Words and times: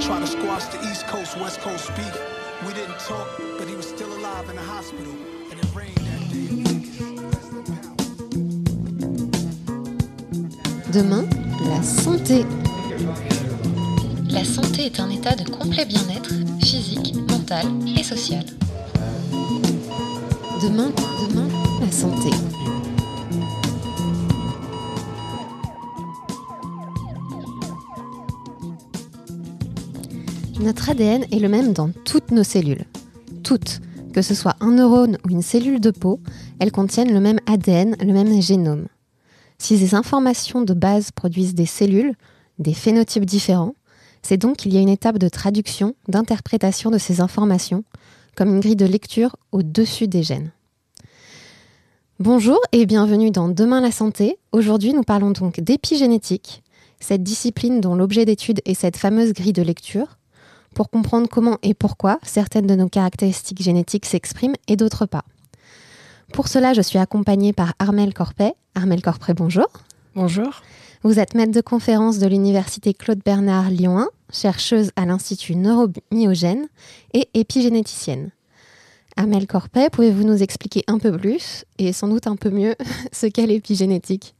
Try 0.00 0.18
to 0.18 0.26
squash 0.26 0.64
the 0.66 0.80
East 0.90 1.06
Coast, 1.08 1.36
West 1.38 1.60
Coast 1.60 1.94
beef. 1.94 2.18
We 2.66 2.72
didn't 2.72 2.98
talk, 3.00 3.28
but 3.58 3.68
he 3.68 3.76
was 3.76 3.86
still 3.86 4.10
alive 4.16 4.48
in 4.48 4.56
the 4.56 4.62
hospital. 4.62 5.12
And 5.50 5.60
it 5.60 5.74
rained 5.74 5.96
that 5.98 6.22
day. 6.32 6.64
Demain, 10.90 11.28
la 11.68 11.82
santé. 11.82 12.46
La 14.30 14.44
santé 14.44 14.86
est 14.86 15.00
un 15.00 15.10
état 15.10 15.36
de 15.36 15.48
complet 15.50 15.84
bien-être 15.84 16.32
physique, 16.64 17.14
mental 17.28 17.66
et 17.96 18.02
social. 18.02 18.44
Demain, 20.62 20.90
demain, 21.28 21.48
la 21.80 21.90
santé. 21.92 22.30
Notre 30.70 30.90
ADN 30.90 31.24
est 31.32 31.40
le 31.40 31.48
même 31.48 31.72
dans 31.72 31.90
toutes 32.04 32.30
nos 32.30 32.44
cellules. 32.44 32.84
Toutes, 33.42 33.80
que 34.12 34.22
ce 34.22 34.36
soit 34.36 34.54
un 34.60 34.70
neurone 34.70 35.18
ou 35.24 35.30
une 35.30 35.42
cellule 35.42 35.80
de 35.80 35.90
peau, 35.90 36.20
elles 36.60 36.70
contiennent 36.70 37.12
le 37.12 37.18
même 37.18 37.40
ADN, 37.46 37.96
le 38.00 38.12
même 38.12 38.40
génome. 38.40 38.86
Si 39.58 39.76
ces 39.76 39.96
informations 39.96 40.62
de 40.62 40.72
base 40.72 41.10
produisent 41.10 41.56
des 41.56 41.66
cellules, 41.66 42.14
des 42.60 42.72
phénotypes 42.72 43.24
différents, 43.24 43.74
c'est 44.22 44.36
donc 44.36 44.58
qu'il 44.58 44.72
y 44.72 44.76
a 44.76 44.80
une 44.80 44.88
étape 44.88 45.18
de 45.18 45.28
traduction, 45.28 45.96
d'interprétation 46.06 46.92
de 46.92 46.98
ces 46.98 47.20
informations, 47.20 47.82
comme 48.36 48.54
une 48.54 48.60
grille 48.60 48.76
de 48.76 48.86
lecture 48.86 49.34
au-dessus 49.50 50.06
des 50.06 50.22
gènes. 50.22 50.52
Bonjour 52.20 52.60
et 52.70 52.86
bienvenue 52.86 53.32
dans 53.32 53.48
Demain 53.48 53.80
la 53.80 53.90
santé. 53.90 54.38
Aujourd'hui, 54.52 54.92
nous 54.92 55.02
parlons 55.02 55.32
donc 55.32 55.58
d'épigénétique, 55.58 56.62
cette 57.00 57.24
discipline 57.24 57.80
dont 57.80 57.96
l'objet 57.96 58.24
d'étude 58.24 58.60
est 58.66 58.74
cette 58.74 58.96
fameuse 58.96 59.32
grille 59.32 59.52
de 59.52 59.62
lecture, 59.62 60.19
pour 60.74 60.90
comprendre 60.90 61.28
comment 61.28 61.58
et 61.62 61.74
pourquoi 61.74 62.18
certaines 62.22 62.66
de 62.66 62.74
nos 62.74 62.88
caractéristiques 62.88 63.62
génétiques 63.62 64.06
s'expriment 64.06 64.56
et 64.68 64.76
d'autres 64.76 65.06
pas. 65.06 65.24
Pour 66.32 66.48
cela, 66.48 66.72
je 66.74 66.80
suis 66.80 66.98
accompagnée 66.98 67.52
par 67.52 67.74
Armel 67.78 68.14
Corpet. 68.14 68.54
Armel 68.74 69.02
Corpet, 69.02 69.34
bonjour. 69.34 69.66
Bonjour. 70.14 70.62
Vous 71.02 71.18
êtes 71.18 71.34
maître 71.34 71.52
de 71.52 71.60
conférence 71.60 72.18
de 72.18 72.26
l'Université 72.26 72.94
Claude 72.94 73.20
Bernard 73.24 73.70
Lyon 73.70 73.98
1, 73.98 74.08
chercheuse 74.32 74.90
à 74.96 75.06
l'Institut 75.06 75.56
Neuromyogène 75.56 76.68
et 77.14 77.28
épigénéticienne. 77.34 78.30
Armel 79.16 79.46
Corpet, 79.46 79.90
pouvez-vous 79.90 80.24
nous 80.24 80.42
expliquer 80.42 80.84
un 80.86 80.98
peu 80.98 81.16
plus 81.16 81.64
et 81.78 81.92
sans 81.92 82.08
doute 82.08 82.26
un 82.26 82.36
peu 82.36 82.50
mieux 82.50 82.74
ce 83.12 83.26
qu'est 83.26 83.46
l'épigénétique? 83.46 84.34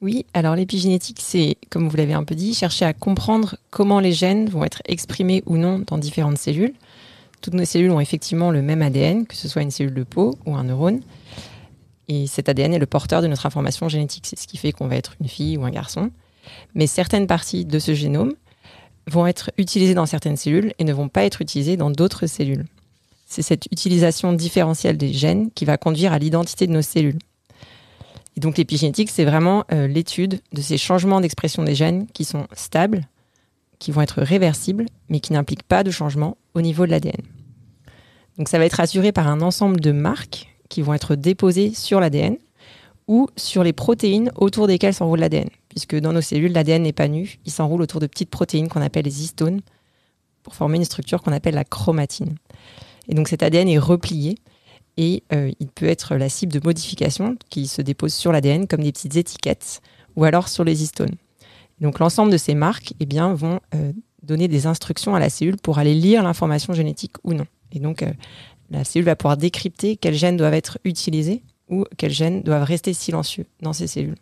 Oui, 0.00 0.26
alors 0.32 0.54
l'épigénétique, 0.54 1.18
c'est, 1.20 1.56
comme 1.70 1.88
vous 1.88 1.96
l'avez 1.96 2.12
un 2.12 2.22
peu 2.22 2.36
dit, 2.36 2.54
chercher 2.54 2.84
à 2.84 2.92
comprendre 2.92 3.56
comment 3.70 3.98
les 3.98 4.12
gènes 4.12 4.48
vont 4.48 4.64
être 4.64 4.80
exprimés 4.84 5.42
ou 5.46 5.56
non 5.56 5.80
dans 5.80 5.98
différentes 5.98 6.38
cellules. 6.38 6.74
Toutes 7.40 7.54
nos 7.54 7.64
cellules 7.64 7.90
ont 7.90 8.00
effectivement 8.00 8.50
le 8.50 8.62
même 8.62 8.82
ADN, 8.82 9.26
que 9.26 9.34
ce 9.34 9.48
soit 9.48 9.62
une 9.62 9.72
cellule 9.72 9.94
de 9.94 10.04
peau 10.04 10.38
ou 10.46 10.54
un 10.54 10.64
neurone. 10.64 11.00
Et 12.06 12.26
cet 12.26 12.48
ADN 12.48 12.74
est 12.74 12.78
le 12.78 12.86
porteur 12.86 13.22
de 13.22 13.26
notre 13.26 13.44
information 13.46 13.88
génétique. 13.88 14.26
C'est 14.26 14.38
ce 14.38 14.46
qui 14.46 14.56
fait 14.56 14.72
qu'on 14.72 14.86
va 14.86 14.96
être 14.96 15.14
une 15.20 15.28
fille 15.28 15.56
ou 15.56 15.64
un 15.64 15.70
garçon. 15.70 16.10
Mais 16.74 16.86
certaines 16.86 17.26
parties 17.26 17.64
de 17.64 17.78
ce 17.78 17.92
génome 17.92 18.34
vont 19.08 19.26
être 19.26 19.50
utilisées 19.58 19.94
dans 19.94 20.06
certaines 20.06 20.36
cellules 20.36 20.74
et 20.78 20.84
ne 20.84 20.92
vont 20.92 21.08
pas 21.08 21.24
être 21.24 21.42
utilisées 21.42 21.76
dans 21.76 21.90
d'autres 21.90 22.26
cellules. 22.26 22.66
C'est 23.26 23.42
cette 23.42 23.66
utilisation 23.66 24.32
différentielle 24.32 24.96
des 24.96 25.12
gènes 25.12 25.50
qui 25.50 25.64
va 25.64 25.76
conduire 25.76 26.12
à 26.12 26.18
l'identité 26.18 26.66
de 26.66 26.72
nos 26.72 26.82
cellules. 26.82 27.18
Et 28.38 28.40
donc 28.40 28.56
l'épigénétique, 28.56 29.10
c'est 29.10 29.24
vraiment 29.24 29.64
euh, 29.72 29.88
l'étude 29.88 30.40
de 30.52 30.60
ces 30.60 30.78
changements 30.78 31.20
d'expression 31.20 31.64
des 31.64 31.74
gènes 31.74 32.06
qui 32.06 32.22
sont 32.22 32.46
stables, 32.52 33.08
qui 33.80 33.90
vont 33.90 34.00
être 34.00 34.22
réversibles, 34.22 34.86
mais 35.08 35.18
qui 35.18 35.32
n'impliquent 35.32 35.64
pas 35.64 35.82
de 35.82 35.90
changement 35.90 36.36
au 36.54 36.60
niveau 36.60 36.86
de 36.86 36.92
l'ADN. 36.92 37.20
Donc 38.36 38.48
ça 38.48 38.60
va 38.60 38.64
être 38.64 38.78
assuré 38.78 39.10
par 39.10 39.26
un 39.26 39.40
ensemble 39.40 39.80
de 39.80 39.90
marques 39.90 40.56
qui 40.68 40.82
vont 40.82 40.94
être 40.94 41.16
déposées 41.16 41.74
sur 41.74 41.98
l'ADN 41.98 42.36
ou 43.08 43.26
sur 43.34 43.64
les 43.64 43.72
protéines 43.72 44.30
autour 44.36 44.68
desquelles 44.68 44.94
s'enroule 44.94 45.18
l'ADN. 45.18 45.48
Puisque 45.68 45.96
dans 45.96 46.12
nos 46.12 46.20
cellules, 46.20 46.52
l'ADN 46.52 46.84
n'est 46.84 46.92
pas 46.92 47.08
nu, 47.08 47.40
il 47.44 47.50
s'enroule 47.50 47.82
autour 47.82 47.98
de 47.98 48.06
petites 48.06 48.30
protéines 48.30 48.68
qu'on 48.68 48.82
appelle 48.82 49.06
les 49.06 49.24
histones 49.24 49.62
pour 50.44 50.54
former 50.54 50.76
une 50.76 50.84
structure 50.84 51.22
qu'on 51.22 51.32
appelle 51.32 51.56
la 51.56 51.64
chromatine. 51.64 52.36
Et 53.08 53.16
donc 53.16 53.26
cet 53.26 53.42
ADN 53.42 53.68
est 53.68 53.78
replié 53.78 54.36
et 54.98 55.22
euh, 55.32 55.50
il 55.60 55.68
peut 55.68 55.86
être 55.86 56.16
la 56.16 56.28
cible 56.28 56.52
de 56.52 56.60
modifications 56.62 57.36
qui 57.48 57.68
se 57.68 57.80
déposent 57.80 58.14
sur 58.14 58.32
l'ADN 58.32 58.66
comme 58.66 58.82
des 58.82 58.92
petites 58.92 59.16
étiquettes 59.16 59.80
ou 60.16 60.24
alors 60.24 60.48
sur 60.48 60.64
les 60.64 60.82
histones. 60.82 61.14
Donc 61.80 62.00
l'ensemble 62.00 62.32
de 62.32 62.36
ces 62.36 62.56
marques 62.56 62.92
eh 62.98 63.06
bien, 63.06 63.32
vont 63.32 63.60
euh, 63.74 63.92
donner 64.24 64.48
des 64.48 64.66
instructions 64.66 65.14
à 65.14 65.20
la 65.20 65.30
cellule 65.30 65.56
pour 65.56 65.78
aller 65.78 65.94
lire 65.94 66.24
l'information 66.24 66.72
génétique 66.72 67.14
ou 67.22 67.32
non. 67.32 67.46
Et 67.72 67.78
donc 67.78 68.02
euh, 68.02 68.12
la 68.70 68.82
cellule 68.82 69.06
va 69.06 69.14
pouvoir 69.14 69.36
décrypter 69.36 69.96
quels 69.96 70.14
gènes 70.14 70.36
doivent 70.36 70.54
être 70.54 70.78
utilisés 70.84 71.42
ou 71.70 71.84
quels 71.96 72.12
gènes 72.12 72.42
doivent 72.42 72.64
rester 72.64 72.92
silencieux 72.92 73.46
dans 73.62 73.72
ces 73.72 73.86
cellules. 73.86 74.16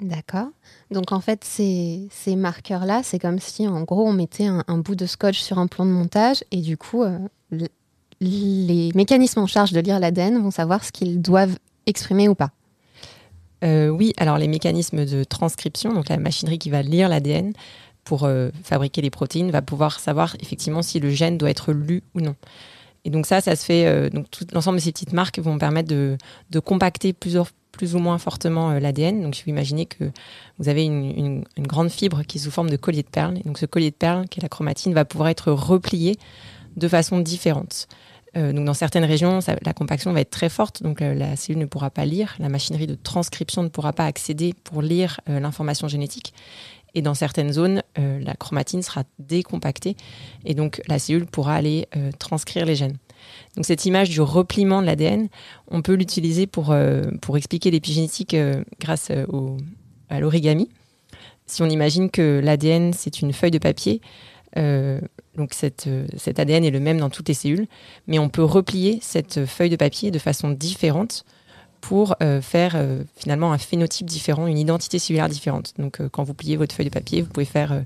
D'accord. 0.00 0.48
Donc 0.90 1.12
en 1.12 1.20
fait, 1.20 1.44
ces, 1.44 2.08
marqueurs-là, 2.34 3.02
c'est 3.02 3.18
comme 3.18 3.38
si 3.38 3.68
en 3.68 3.82
gros 3.82 4.08
on 4.08 4.14
mettait 4.14 4.46
un, 4.46 4.78
bout 4.78 4.94
de 4.94 5.04
scotch 5.04 5.38
sur 5.38 5.58
un 5.58 5.66
plan 5.66 5.84
de 5.84 5.90
montage 5.90 6.42
et 6.52 6.62
du 6.62 6.78
coup, 6.78 7.04
les 8.20 8.90
mécanismes 8.94 9.40
en 9.40 9.46
charge 9.46 9.72
de 9.72 9.80
lire 9.80 9.98
l'ADN 9.98 10.38
vont 10.42 10.50
savoir 10.50 10.84
ce 10.84 10.92
qu'ils 10.92 11.20
doivent 11.20 11.58
exprimer 11.86 12.28
ou 12.28 12.34
pas. 12.34 12.50
Euh, 13.64 13.88
oui, 13.88 14.12
alors 14.16 14.38
les 14.38 14.48
mécanismes 14.48 15.04
de 15.04 15.24
transcription, 15.24 15.92
donc 15.92 16.08
la 16.08 16.16
machinerie 16.16 16.58
qui 16.58 16.70
va 16.70 16.82
lire 16.82 17.08
l'ADN 17.08 17.52
pour 18.04 18.24
euh, 18.24 18.50
fabriquer 18.62 19.02
les 19.02 19.10
protéines, 19.10 19.50
va 19.50 19.62
pouvoir 19.62 20.00
savoir 20.00 20.36
effectivement 20.40 20.82
si 20.82 21.00
le 21.00 21.10
gène 21.10 21.36
doit 21.36 21.50
être 21.50 21.72
lu 21.72 22.02
ou 22.14 22.20
non. 22.20 22.34
Et 23.04 23.10
donc 23.10 23.26
ça, 23.26 23.40
ça 23.40 23.56
se 23.56 23.64
fait. 23.64 23.86
Euh, 23.86 24.10
donc 24.10 24.26
l'ensemble 24.52 24.78
de 24.78 24.82
ces 24.82 24.92
petites 24.92 25.12
marques 25.12 25.38
vont 25.38 25.58
permettre 25.58 25.88
de, 25.88 26.16
compacter 26.60 27.12
plus 27.12 27.36
ou 27.94 27.98
moins 27.98 28.18
fortement 28.18 28.72
l'ADN. 28.72 29.22
Donc, 29.22 29.34
si 29.34 29.44
vous 29.44 29.50
imaginez 29.50 29.86
que 29.86 30.10
vous 30.58 30.68
avez 30.68 30.84
une, 30.84 31.44
grande 31.58 31.90
fibre 31.90 32.22
qui 32.24 32.36
est 32.38 32.40
sous 32.40 32.50
forme 32.50 32.68
de 32.68 32.76
collier 32.76 33.02
de 33.02 33.08
perles. 33.08 33.38
Et 33.38 33.42
donc, 33.42 33.56
ce 33.56 33.64
collier 33.64 33.90
de 33.90 33.96
perles, 33.96 34.28
qui 34.28 34.40
est 34.40 34.42
la 34.42 34.50
chromatine, 34.50 34.92
va 34.92 35.06
pouvoir 35.06 35.30
être 35.30 35.50
replié 35.50 36.18
de 36.76 36.88
façon 36.88 37.20
différente. 37.20 37.88
Euh, 38.36 38.52
donc, 38.52 38.64
dans 38.64 38.74
certaines 38.74 39.04
régions, 39.04 39.40
la 39.62 39.72
compaction 39.72 40.12
va 40.12 40.20
être 40.20 40.30
très 40.30 40.48
forte. 40.48 40.82
Donc, 40.82 41.02
euh, 41.02 41.14
la 41.14 41.36
cellule 41.36 41.60
ne 41.60 41.66
pourra 41.66 41.90
pas 41.90 42.04
lire. 42.04 42.36
La 42.38 42.48
machinerie 42.48 42.86
de 42.86 42.94
transcription 42.94 43.62
ne 43.62 43.68
pourra 43.68 43.92
pas 43.92 44.06
accéder 44.06 44.54
pour 44.64 44.82
lire 44.82 45.20
euh, 45.28 45.40
l'information 45.40 45.88
génétique. 45.88 46.32
Et 46.94 47.02
dans 47.02 47.14
certaines 47.14 47.52
zones, 47.52 47.82
la 47.96 48.34
chromatine 48.34 48.82
sera 48.82 49.04
décompactée 49.20 49.96
et 50.44 50.54
donc 50.54 50.82
la 50.88 50.98
cellule 50.98 51.24
pourra 51.24 51.54
aller 51.54 51.86
transcrire 52.18 52.66
les 52.66 52.74
gènes. 52.74 52.96
Donc 53.54 53.64
cette 53.64 53.86
image 53.86 54.10
du 54.10 54.20
repliement 54.20 54.82
de 54.82 54.86
l'ADN, 54.86 55.28
on 55.68 55.82
peut 55.82 55.94
l'utiliser 55.94 56.48
pour, 56.48 56.74
pour 57.22 57.36
expliquer 57.36 57.70
l'épigénétique 57.70 58.34
grâce 58.80 59.12
au, 59.28 59.56
à 60.08 60.18
l'origami. 60.18 60.68
Si 61.46 61.62
on 61.62 61.68
imagine 61.68 62.10
que 62.10 62.40
l'ADN, 62.42 62.92
c'est 62.92 63.22
une 63.22 63.32
feuille 63.32 63.52
de 63.52 63.58
papier, 63.58 64.00
euh, 64.56 65.00
donc 65.36 65.54
cette, 65.54 65.88
cet 66.16 66.38
ADN 66.38 66.64
est 66.64 66.70
le 66.70 66.80
même 66.80 66.98
dans 66.98 67.10
toutes 67.10 67.28
les 67.28 67.34
cellules, 67.34 67.66
mais 68.06 68.18
on 68.18 68.28
peut 68.28 68.44
replier 68.44 68.98
cette 69.02 69.46
feuille 69.46 69.70
de 69.70 69.76
papier 69.76 70.10
de 70.10 70.18
façon 70.18 70.50
différente 70.50 71.24
pour 71.80 72.14
euh, 72.22 72.40
faire 72.40 72.74
euh, 72.76 73.02
finalement 73.16 73.52
un 73.52 73.58
phénotype 73.58 74.06
différent, 74.06 74.46
une 74.46 74.58
identité 74.58 74.98
cellulaire 74.98 75.28
différente. 75.28 75.74
Donc 75.78 76.00
euh, 76.00 76.08
quand 76.08 76.22
vous 76.22 76.34
pliez 76.34 76.56
votre 76.56 76.74
feuille 76.74 76.86
de 76.86 76.90
papier, 76.90 77.22
vous 77.22 77.28
pouvez 77.28 77.46
faire 77.46 77.84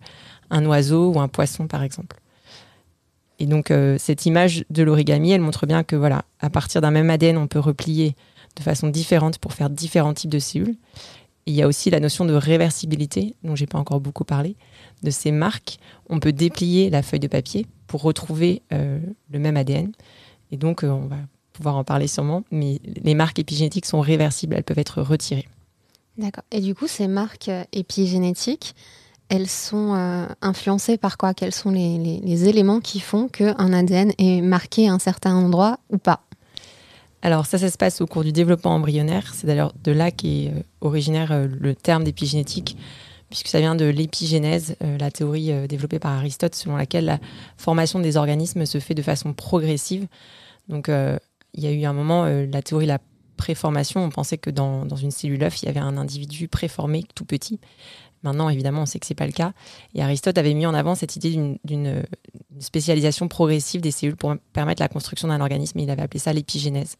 un 0.50 0.66
oiseau 0.66 1.12
ou 1.12 1.20
un 1.20 1.28
poisson 1.28 1.66
par 1.66 1.82
exemple. 1.82 2.16
Et 3.40 3.46
donc 3.46 3.72
cette 3.98 4.26
image 4.26 4.64
de 4.70 4.84
l'origami, 4.84 5.32
elle 5.32 5.40
montre 5.40 5.66
bien 5.66 5.82
que 5.82 5.96
voilà, 5.96 6.24
à 6.38 6.50
partir 6.50 6.80
d'un 6.80 6.92
même 6.92 7.10
ADN, 7.10 7.36
on 7.36 7.48
peut 7.48 7.58
replier 7.58 8.14
de 8.54 8.62
façon 8.62 8.88
différente 8.88 9.38
pour 9.38 9.52
faire 9.52 9.70
différents 9.70 10.14
types 10.14 10.30
de 10.30 10.38
cellules. 10.38 10.76
Il 11.46 11.54
y 11.54 11.62
a 11.62 11.68
aussi 11.68 11.90
la 11.90 12.00
notion 12.00 12.24
de 12.24 12.34
réversibilité, 12.34 13.34
dont 13.42 13.54
j'ai 13.54 13.66
pas 13.66 13.78
encore 13.78 14.00
beaucoup 14.00 14.24
parlé, 14.24 14.56
de 15.02 15.10
ces 15.10 15.30
marques. 15.30 15.78
On 16.08 16.20
peut 16.20 16.32
déplier 16.32 16.90
la 16.90 17.02
feuille 17.02 17.20
de 17.20 17.28
papier 17.28 17.66
pour 17.86 18.02
retrouver 18.02 18.62
le 18.70 19.38
même 19.38 19.56
ADN. 19.56 19.92
Et 20.50 20.56
donc 20.56 20.84
on 20.84 21.06
va 21.06 21.18
pouvoir 21.52 21.76
en 21.76 21.84
parler 21.84 22.06
sûrement, 22.06 22.44
mais 22.50 22.80
les 22.84 23.14
marques 23.14 23.38
épigénétiques 23.38 23.86
sont 23.86 24.00
réversibles, 24.00 24.54
elles 24.56 24.64
peuvent 24.64 24.78
être 24.78 25.02
retirées. 25.02 25.46
D'accord. 26.18 26.44
Et 26.52 26.60
du 26.60 26.74
coup, 26.74 26.86
ces 26.86 27.08
marques 27.08 27.50
épigénétiques, 27.72 28.74
elles 29.28 29.48
sont 29.48 29.94
euh, 29.94 30.26
influencées 30.42 30.98
par 30.98 31.16
quoi? 31.16 31.34
Quels 31.34 31.54
sont 31.54 31.70
les, 31.70 31.98
les, 31.98 32.20
les, 32.20 32.48
éléments 32.48 32.80
qui 32.80 33.00
font 33.00 33.28
qu'un 33.28 33.72
ADN 33.72 34.12
est 34.18 34.40
marqué 34.42 34.88
à 34.88 34.92
un 34.92 34.98
certain 34.98 35.34
endroit 35.34 35.78
ou 35.90 35.98
pas? 35.98 36.20
Alors 37.24 37.46
ça, 37.46 37.56
ça 37.56 37.70
se 37.70 37.78
passe 37.78 38.02
au 38.02 38.06
cours 38.06 38.22
du 38.22 38.32
développement 38.32 38.74
embryonnaire. 38.74 39.32
C'est 39.34 39.46
d'ailleurs 39.46 39.72
de 39.82 39.92
là 39.92 40.10
qu'est 40.10 40.52
euh, 40.54 40.60
originaire 40.82 41.32
euh, 41.32 41.48
le 41.58 41.74
terme 41.74 42.04
d'épigénétique, 42.04 42.76
puisque 43.30 43.48
ça 43.48 43.60
vient 43.60 43.74
de 43.74 43.86
l'épigénèse, 43.86 44.76
euh, 44.84 44.98
la 44.98 45.10
théorie 45.10 45.50
développée 45.66 45.98
par 45.98 46.12
Aristote, 46.12 46.54
selon 46.54 46.76
laquelle 46.76 47.06
la 47.06 47.18
formation 47.56 47.98
des 47.98 48.18
organismes 48.18 48.66
se 48.66 48.78
fait 48.78 48.92
de 48.92 49.00
façon 49.00 49.32
progressive. 49.32 50.06
Donc 50.68 50.88
il 50.88 51.64
y 51.64 51.66
a 51.66 51.70
eu 51.70 51.84
un 51.84 51.94
moment, 51.94 52.26
la 52.26 52.62
théorie 52.62 52.84
de 52.84 52.92
la 52.92 52.98
préformation, 53.36 54.04
on 54.04 54.10
pensait 54.10 54.38
que 54.38 54.50
dans, 54.50 54.84
dans, 54.84 54.96
une 54.96 55.10
cellule 55.10 55.42
œuf, 55.44 55.62
il 55.62 55.66
y 55.66 55.68
avait 55.68 55.80
un 55.80 55.96
individu 55.96 56.48
préformé 56.48 57.04
tout 57.14 57.24
petit. 57.24 57.58
Maintenant, 58.24 58.48
évidemment, 58.48 58.82
on 58.82 58.86
sait 58.86 58.98
que 58.98 59.06
c'est 59.06 59.14
pas 59.14 59.26
le 59.26 59.32
cas. 59.32 59.52
Et 59.94 60.02
Aristote 60.02 60.38
avait 60.38 60.54
mis 60.54 60.66
en 60.66 60.74
avant 60.74 60.94
cette 60.94 61.14
idée 61.14 61.58
d'une 61.62 62.02
spécialisation 62.58 63.28
progressive 63.28 63.80
des 63.80 63.90
cellules 63.90 64.16
pour 64.16 64.34
permettre 64.52 64.82
la 64.82 64.88
construction 64.88 65.28
d'un 65.28 65.40
organisme. 65.40 65.78
Il 65.78 65.90
avait 65.90 66.02
appelé 66.02 66.18
ça 66.18 66.32
l'épigénèse. 66.32 66.96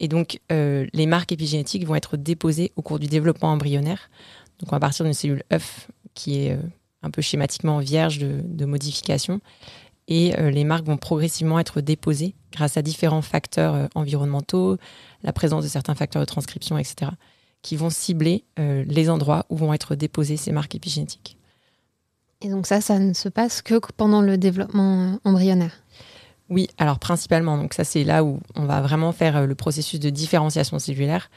Et 0.00 0.08
donc, 0.08 0.40
euh, 0.50 0.86
les 0.94 1.06
marques 1.06 1.30
épigénétiques 1.30 1.86
vont 1.86 1.94
être 1.94 2.16
déposées 2.16 2.72
au 2.74 2.82
cours 2.82 2.98
du 2.98 3.06
développement 3.06 3.52
embryonnaire. 3.52 4.10
Donc, 4.58 4.72
à 4.72 4.80
partir 4.80 5.04
d'une 5.04 5.14
cellule 5.14 5.44
œuf 5.52 5.88
qui 6.14 6.40
est 6.40 6.52
euh, 6.52 6.62
un 7.02 7.10
peu 7.10 7.20
schématiquement 7.22 7.78
vierge 7.78 8.18
de, 8.18 8.40
de 8.42 8.64
modifications. 8.64 9.40
Et 10.08 10.36
euh, 10.38 10.50
les 10.50 10.64
marques 10.64 10.86
vont 10.86 10.96
progressivement 10.96 11.58
être 11.60 11.82
déposées 11.82 12.34
grâce 12.50 12.78
à 12.78 12.82
différents 12.82 13.22
facteurs 13.22 13.88
environnementaux, 13.94 14.76
la 15.22 15.32
présence 15.32 15.62
de 15.62 15.68
certains 15.68 15.94
facteurs 15.94 16.20
de 16.20 16.26
transcription, 16.26 16.78
etc., 16.78 17.12
qui 17.62 17.76
vont 17.76 17.90
cibler 17.90 18.44
les 18.56 19.10
endroits 19.10 19.44
où 19.50 19.56
vont 19.56 19.74
être 19.74 19.94
déposées 19.94 20.36
ces 20.36 20.52
marques 20.52 20.74
épigénétiques. 20.74 21.36
Et 22.40 22.48
donc 22.48 22.66
ça, 22.66 22.80
ça 22.80 22.98
ne 22.98 23.12
se 23.12 23.28
passe 23.28 23.60
que 23.60 23.74
pendant 23.96 24.22
le 24.22 24.38
développement 24.38 25.18
embryonnaire 25.24 25.82
oui, 26.50 26.68
alors 26.78 26.98
principalement. 26.98 27.56
Donc 27.56 27.74
ça, 27.74 27.84
c'est 27.84 28.04
là 28.04 28.24
où 28.24 28.40
on 28.56 28.64
va 28.66 28.80
vraiment 28.80 29.12
faire 29.12 29.36
euh, 29.36 29.46
le 29.46 29.54
processus 29.54 30.00
de 30.00 30.10
différenciation 30.10 30.78
cellulaire, 30.80 31.30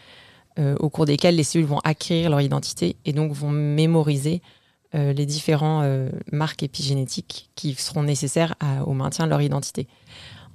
euh, 0.60 0.76
au 0.80 0.90
cours 0.90 1.06
desquels 1.06 1.36
les 1.36 1.44
cellules 1.44 1.68
vont 1.68 1.80
acquérir 1.84 2.32
leur 2.32 2.42
identité 2.42 2.98
et 3.06 3.14
donc 3.14 3.32
vont 3.32 3.52
mémoriser 3.52 4.42
euh, 4.96 5.14
les 5.14 5.26
différents 5.26 5.84
marques 6.32 6.64
épigénétiques 6.64 7.50
qui 7.56 7.74
seront 7.76 8.04
nécessaires 8.04 8.56
au 8.86 8.94
maintien 8.94 9.26
de 9.26 9.30
leur 9.30 9.42
identité. 9.42 9.88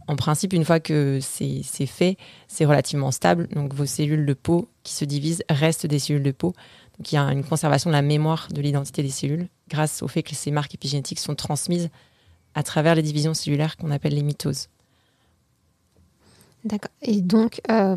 En 0.09 0.17
principe, 0.17 0.55
une 0.55 0.65
fois 0.65 0.81
que 0.81 1.19
c'est 1.21 1.63
fait, 1.87 2.17
c'est 2.49 2.65
relativement 2.65 3.11
stable. 3.11 3.47
Donc 3.49 3.75
vos 3.75 3.85
cellules 3.85 4.25
de 4.25 4.33
peau 4.33 4.69
qui 4.83 4.95
se 4.95 5.05
divisent 5.05 5.45
restent 5.51 5.87
des 5.87 5.99
cellules 5.99 6.23
de 6.23 6.31
peau. 6.31 6.55
Donc 6.99 7.13
il 7.13 7.15
y 7.15 7.19
a 7.19 7.25
une 7.25 7.45
conservation 7.45 7.91
de 7.91 7.95
la 7.95 8.03
mémoire 8.03 8.49
de 8.51 8.61
l'identité 8.63 9.03
des 9.03 9.11
cellules 9.11 9.49
grâce 9.69 10.03
au 10.03 10.09
fait 10.09 10.23
que 10.23 10.35
ces 10.35 10.51
marques 10.51 10.75
épigénétiques 10.75 11.19
sont 11.19 11.35
transmises 11.35 11.91
à 12.55 12.63
travers 12.63 12.95
les 12.95 13.03
divisions 13.03 13.35
cellulaires 13.35 13.77
qu'on 13.77 13.91
appelle 13.91 14.15
les 14.15 14.23
mitoses. 14.23 14.69
D'accord. 16.65 16.91
Et 17.03 17.21
donc, 17.21 17.61
euh, 17.71 17.97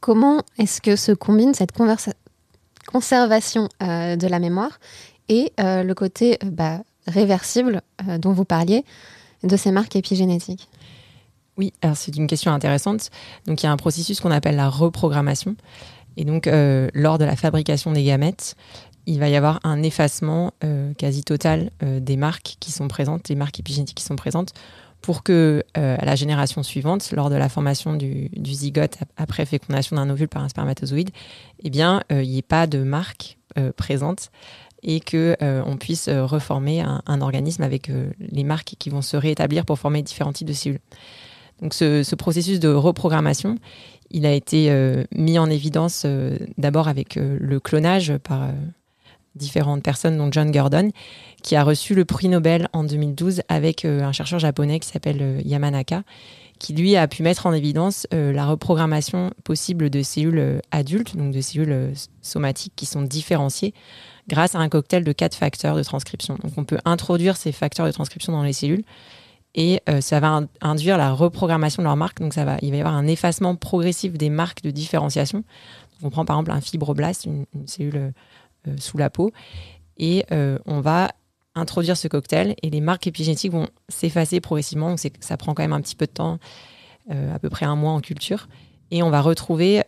comment 0.00 0.42
est-ce 0.56 0.80
que 0.80 0.94
se 0.94 1.10
combine 1.10 1.52
cette 1.52 1.72
conservation 2.86 3.68
euh, 3.82 4.14
de 4.14 4.26
la 4.28 4.38
mémoire 4.38 4.78
et 5.28 5.52
euh, 5.58 5.82
le 5.82 5.94
côté 5.94 6.38
bah, 6.44 6.80
réversible 7.08 7.82
dont 8.20 8.32
vous 8.32 8.44
parliez 8.44 8.84
de 9.42 9.56
ces 9.56 9.72
marques 9.72 9.96
épigénétiques? 9.96 10.68
Oui, 11.58 11.72
c'est 11.94 12.16
une 12.16 12.28
question 12.28 12.52
intéressante. 12.52 13.10
Il 13.46 13.60
y 13.60 13.66
a 13.66 13.72
un 13.72 13.76
processus 13.76 14.20
qu'on 14.20 14.30
appelle 14.30 14.56
la 14.56 14.68
reprogrammation. 14.68 15.56
Et 16.16 16.24
donc, 16.24 16.48
lors 16.94 17.18
de 17.18 17.24
la 17.24 17.36
fabrication 17.36 17.92
des 17.92 18.04
gamètes, 18.04 18.56
il 19.08 19.18
va 19.18 19.30
y 19.30 19.36
avoir 19.36 19.58
un 19.64 19.82
effacement 19.82 20.52
euh, 20.64 20.92
quasi 20.92 21.24
total 21.24 21.70
euh, 21.82 21.98
des 21.98 22.18
marques 22.18 22.56
qui 22.60 22.70
sont 22.70 22.88
présentes, 22.88 23.30
les 23.30 23.36
marques 23.36 23.58
épigénétiques 23.58 23.96
qui 23.96 24.04
sont 24.04 24.16
présentes, 24.16 24.52
pour 25.00 25.22
que 25.22 25.64
euh, 25.78 25.96
à 25.98 26.04
la 26.04 26.14
génération 26.14 26.62
suivante, 26.62 27.10
lors 27.12 27.30
de 27.30 27.34
la 27.34 27.48
formation 27.48 27.94
du, 27.94 28.28
zygote 28.44 28.98
après 29.16 29.46
fécondation 29.46 29.96
d'un 29.96 30.10
ovule 30.10 30.28
par 30.28 30.42
un 30.42 30.50
spermatozoïde, 30.50 31.10
eh 31.62 31.70
bien, 31.70 32.02
il 32.10 32.18
n'y 32.18 32.38
ait 32.38 32.42
pas 32.42 32.66
de 32.66 32.82
marques 32.82 33.38
présentes 33.76 34.30
et 34.82 35.00
que 35.00 35.36
on 35.40 35.76
puisse 35.76 36.08
reformer 36.08 36.82
un, 36.82 37.20
organisme 37.20 37.62
avec 37.62 37.90
les 38.18 38.44
marques 38.44 38.74
qui 38.78 38.90
vont 38.90 39.02
se 39.02 39.16
réétablir 39.16 39.64
pour 39.64 39.78
former 39.78 40.02
différents 40.02 40.32
types 40.32 40.48
de 40.48 40.52
cellules. 40.52 40.80
Donc, 41.62 41.74
ce, 41.74 42.02
ce 42.02 42.14
processus 42.14 42.60
de 42.60 42.68
reprogrammation, 42.68 43.56
il 44.10 44.26
a 44.26 44.32
été 44.32 44.72
mis 45.14 45.38
en 45.38 45.50
évidence 45.50 46.06
d'abord 46.56 46.88
avec 46.88 47.16
le 47.16 47.60
clonage 47.60 48.16
par 48.16 48.48
différentes 49.38 49.82
personnes, 49.82 50.18
dont 50.18 50.30
John 50.30 50.50
Gordon, 50.50 50.90
qui 51.42 51.56
a 51.56 51.64
reçu 51.64 51.94
le 51.94 52.04
prix 52.04 52.28
Nobel 52.28 52.68
en 52.74 52.84
2012 52.84 53.42
avec 53.48 53.86
euh, 53.86 54.02
un 54.02 54.12
chercheur 54.12 54.38
japonais 54.38 54.80
qui 54.80 54.88
s'appelle 54.88 55.18
euh, 55.22 55.40
Yamanaka, 55.44 56.02
qui 56.58 56.74
lui 56.74 56.96
a 56.96 57.06
pu 57.08 57.22
mettre 57.22 57.46
en 57.46 57.52
évidence 57.52 58.06
euh, 58.12 58.32
la 58.32 58.44
reprogrammation 58.44 59.30
possible 59.44 59.88
de 59.88 60.02
cellules 60.02 60.60
adultes, 60.72 61.16
donc 61.16 61.32
de 61.32 61.40
cellules 61.40 61.92
somatiques 62.20 62.74
qui 62.76 62.84
sont 62.84 63.02
différenciées, 63.02 63.72
grâce 64.28 64.54
à 64.54 64.58
un 64.58 64.68
cocktail 64.68 65.04
de 65.04 65.12
quatre 65.12 65.36
facteurs 65.36 65.76
de 65.76 65.82
transcription. 65.82 66.36
Donc 66.42 66.52
on 66.56 66.64
peut 66.64 66.78
introduire 66.84 67.36
ces 67.36 67.52
facteurs 67.52 67.86
de 67.86 67.92
transcription 67.92 68.32
dans 68.32 68.42
les 68.42 68.52
cellules 68.52 68.84
et 69.54 69.80
ça 70.00 70.20
va 70.20 70.42
induire 70.60 70.98
la 70.98 71.12
reprogrammation 71.12 71.82
de 71.82 71.86
leurs 71.86 71.96
marques. 71.96 72.20
Donc 72.20 72.34
ça 72.34 72.44
va, 72.44 72.58
il 72.62 72.70
va 72.70 72.76
y 72.76 72.80
avoir 72.80 72.94
un 72.94 73.06
effacement 73.06 73.56
progressif 73.56 74.12
des 74.12 74.30
marques 74.30 74.62
de 74.62 74.70
différenciation. 74.70 75.42
on 76.02 76.10
prend 76.10 76.24
par 76.24 76.36
exemple 76.36 76.52
un 76.52 76.60
fibroblaste, 76.60 77.24
une 77.24 77.46
cellule 77.66 78.12
euh, 78.66 78.74
sous 78.78 78.98
la 78.98 79.10
peau. 79.10 79.32
Et 79.98 80.24
euh, 80.32 80.58
on 80.66 80.80
va 80.80 81.12
introduire 81.54 81.96
ce 81.96 82.08
cocktail 82.08 82.54
et 82.62 82.70
les 82.70 82.80
marques 82.80 83.06
épigénétiques 83.06 83.52
vont 83.52 83.68
s'effacer 83.88 84.40
progressivement. 84.40 84.90
Donc 84.90 85.00
ça 85.20 85.36
prend 85.36 85.54
quand 85.54 85.62
même 85.62 85.72
un 85.72 85.80
petit 85.80 85.96
peu 85.96 86.06
de 86.06 86.12
temps, 86.12 86.38
euh, 87.10 87.34
à 87.34 87.38
peu 87.38 87.50
près 87.50 87.66
un 87.66 87.76
mois 87.76 87.92
en 87.92 88.00
culture. 88.00 88.48
Et 88.90 89.02
on 89.02 89.10
va 89.10 89.20
retrouver 89.20 89.82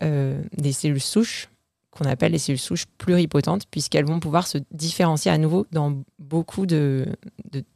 des 0.59 0.73
cellules 0.73 1.01
souches 1.01 1.49
qu'on 1.91 2.05
appelle 2.05 2.33
les 2.33 2.39
cellules 2.39 2.59
souches 2.59 2.85
pluripotentes, 2.99 3.65
puisqu'elles 3.71 4.05
vont 4.05 4.21
pouvoir 4.21 4.47
se 4.47 4.59
différencier 4.73 5.31
à 5.31 5.39
nouveau 5.39 5.67
dans 5.73 6.03
beaucoup 6.19 6.67
de, 6.67 7.07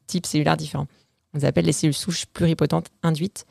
types 0.07 0.27
cellulaires 0.27 0.59
différents. 0.59 0.87
On 1.35 1.39
les 1.39 1.45
appelle 1.45 1.67
les 1.67 1.73
cellules 1.73 1.95
souches 1.95 2.27
pluripotentes 2.27 2.87
induites, 3.03 3.45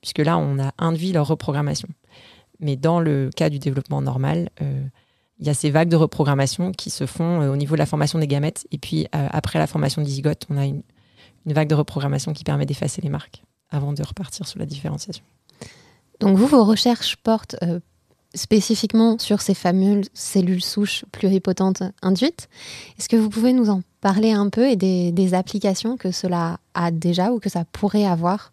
puisque 0.00 0.18
là, 0.18 0.36
on 0.38 0.58
a 0.58 0.72
induit 0.78 1.12
leur 1.12 1.26
reprogrammation. 1.26 1.88
Mais 2.60 2.76
dans 2.76 3.00
le 3.00 3.30
cas 3.34 3.48
du 3.48 3.58
développement 3.58 4.02
normal, 4.02 4.50
il 5.40 5.46
y 5.46 5.50
a 5.50 5.54
ces 5.54 5.70
vagues 5.70 5.88
de 5.88 5.96
reprogrammation 5.96 6.72
qui 6.72 6.90
se 6.90 7.06
font 7.06 7.42
euh, 7.42 7.52
au 7.52 7.56
niveau 7.56 7.74
de 7.74 7.78
la 7.78 7.86
formation 7.86 8.18
des 8.18 8.26
gamètes. 8.26 8.66
Et 8.70 8.78
puis, 8.78 9.06
euh, 9.14 9.28
après 9.30 9.58
la 9.58 9.66
formation 9.66 10.02
du 10.02 10.10
zygote, 10.10 10.46
on 10.50 10.56
a 10.56 10.66
une, 10.66 10.82
vague 11.46 11.68
de 11.68 11.74
reprogrammation 11.74 12.34
qui 12.34 12.44
permet 12.44 12.66
d'effacer 12.66 13.00
les 13.00 13.08
marques 13.08 13.42
avant 13.70 13.94
de 13.94 14.02
repartir 14.02 14.46
sur 14.46 14.58
la 14.58 14.66
différenciation. 14.66 15.24
Donc, 16.20 16.36
vous, 16.36 16.46
vos 16.46 16.64
recherches 16.64 17.16
portent 17.16 17.56
euh, 17.62 17.80
spécifiquement 18.34 19.18
sur 19.18 19.40
ces 19.40 19.54
fameuses 19.54 20.08
cellules 20.14 20.62
souches 20.62 21.04
pluripotentes 21.12 21.82
induites. 22.02 22.48
Est-ce 22.98 23.08
que 23.08 23.16
vous 23.16 23.30
pouvez 23.30 23.52
nous 23.52 23.70
en 23.70 23.82
parler 24.00 24.32
un 24.32 24.48
peu 24.48 24.68
et 24.68 24.76
des, 24.76 25.34
applications 25.34 25.96
que 25.96 26.10
cela 26.10 26.58
a 26.74 26.90
déjà 26.90 27.32
ou 27.32 27.38
que 27.38 27.48
ça 27.48 27.64
pourrait 27.64 28.04
avoir 28.04 28.52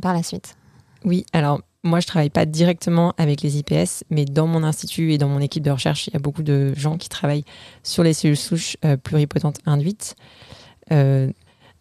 par 0.00 0.12
la 0.12 0.22
suite? 0.22 0.56
Oui, 1.04 1.24
alors 1.32 1.60
moi, 1.82 2.00
je 2.00 2.06
travaille 2.06 2.30
pas 2.30 2.46
directement 2.46 3.12
avec 3.18 3.42
les 3.42 3.58
IPS, 3.58 4.04
mais 4.08 4.24
dans 4.24 4.46
mon 4.46 4.64
institut 4.64 5.12
et 5.12 5.18
dans 5.18 5.28
mon 5.28 5.40
équipe 5.40 5.62
de 5.62 5.70
recherche, 5.70 6.06
il 6.06 6.14
y 6.14 6.16
a 6.16 6.20
beaucoup 6.20 6.42
de 6.42 6.72
gens 6.74 6.96
qui 6.96 7.10
travaillent 7.10 7.44
sur 7.82 8.02
les 8.02 8.14
cellules 8.14 8.38
souches 8.38 8.78
euh, 8.84 8.96
pluripotentes 8.96 9.58
induites. 9.66 10.16
Euh, 10.92 11.30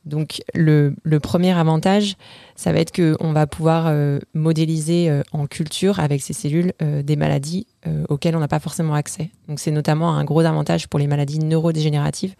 donc, 0.06 0.42
le, 0.54 0.94
premier 1.20 1.52
avantage, 1.52 2.16
ça 2.56 2.74
va 2.74 2.80
être 2.80 2.92
qu'on 2.92 3.32
va 3.32 3.48
pouvoir 3.48 3.86
euh, 3.88 4.20
modéliser 4.34 5.22
en 5.32 5.48
culture 5.48 6.00
avec 6.00 6.22
ces 6.22 6.34
cellules 6.34 6.74
des 6.80 7.16
maladies 7.16 7.68
auxquelles 8.10 8.36
on 8.36 8.40
n'a 8.40 8.48
pas 8.48 8.60
forcément 8.60 8.94
accès. 8.94 9.30
Donc, 9.48 9.60
c'est 9.60 9.72
notamment 9.72 10.16
un 10.16 10.24
gros 10.24 10.42
avantage 10.42 10.88
pour 10.88 11.00
les 11.00 11.08
maladies 11.08 11.40
neurodégénératives, 11.40 12.36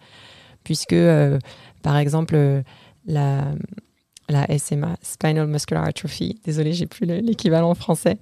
puisque, 0.62 0.96
par 1.82 1.96
exemple, 1.96 2.62
la, 3.06 3.44
la 4.28 4.46
SMA, 4.58 4.96
Spinal 5.02 5.46
Muscular 5.46 5.84
Atrophy, 5.84 6.40
désolé, 6.44 6.72
j'ai 6.72 6.86
plus 6.86 7.06
l'équivalent 7.06 7.74
français, 7.74 8.18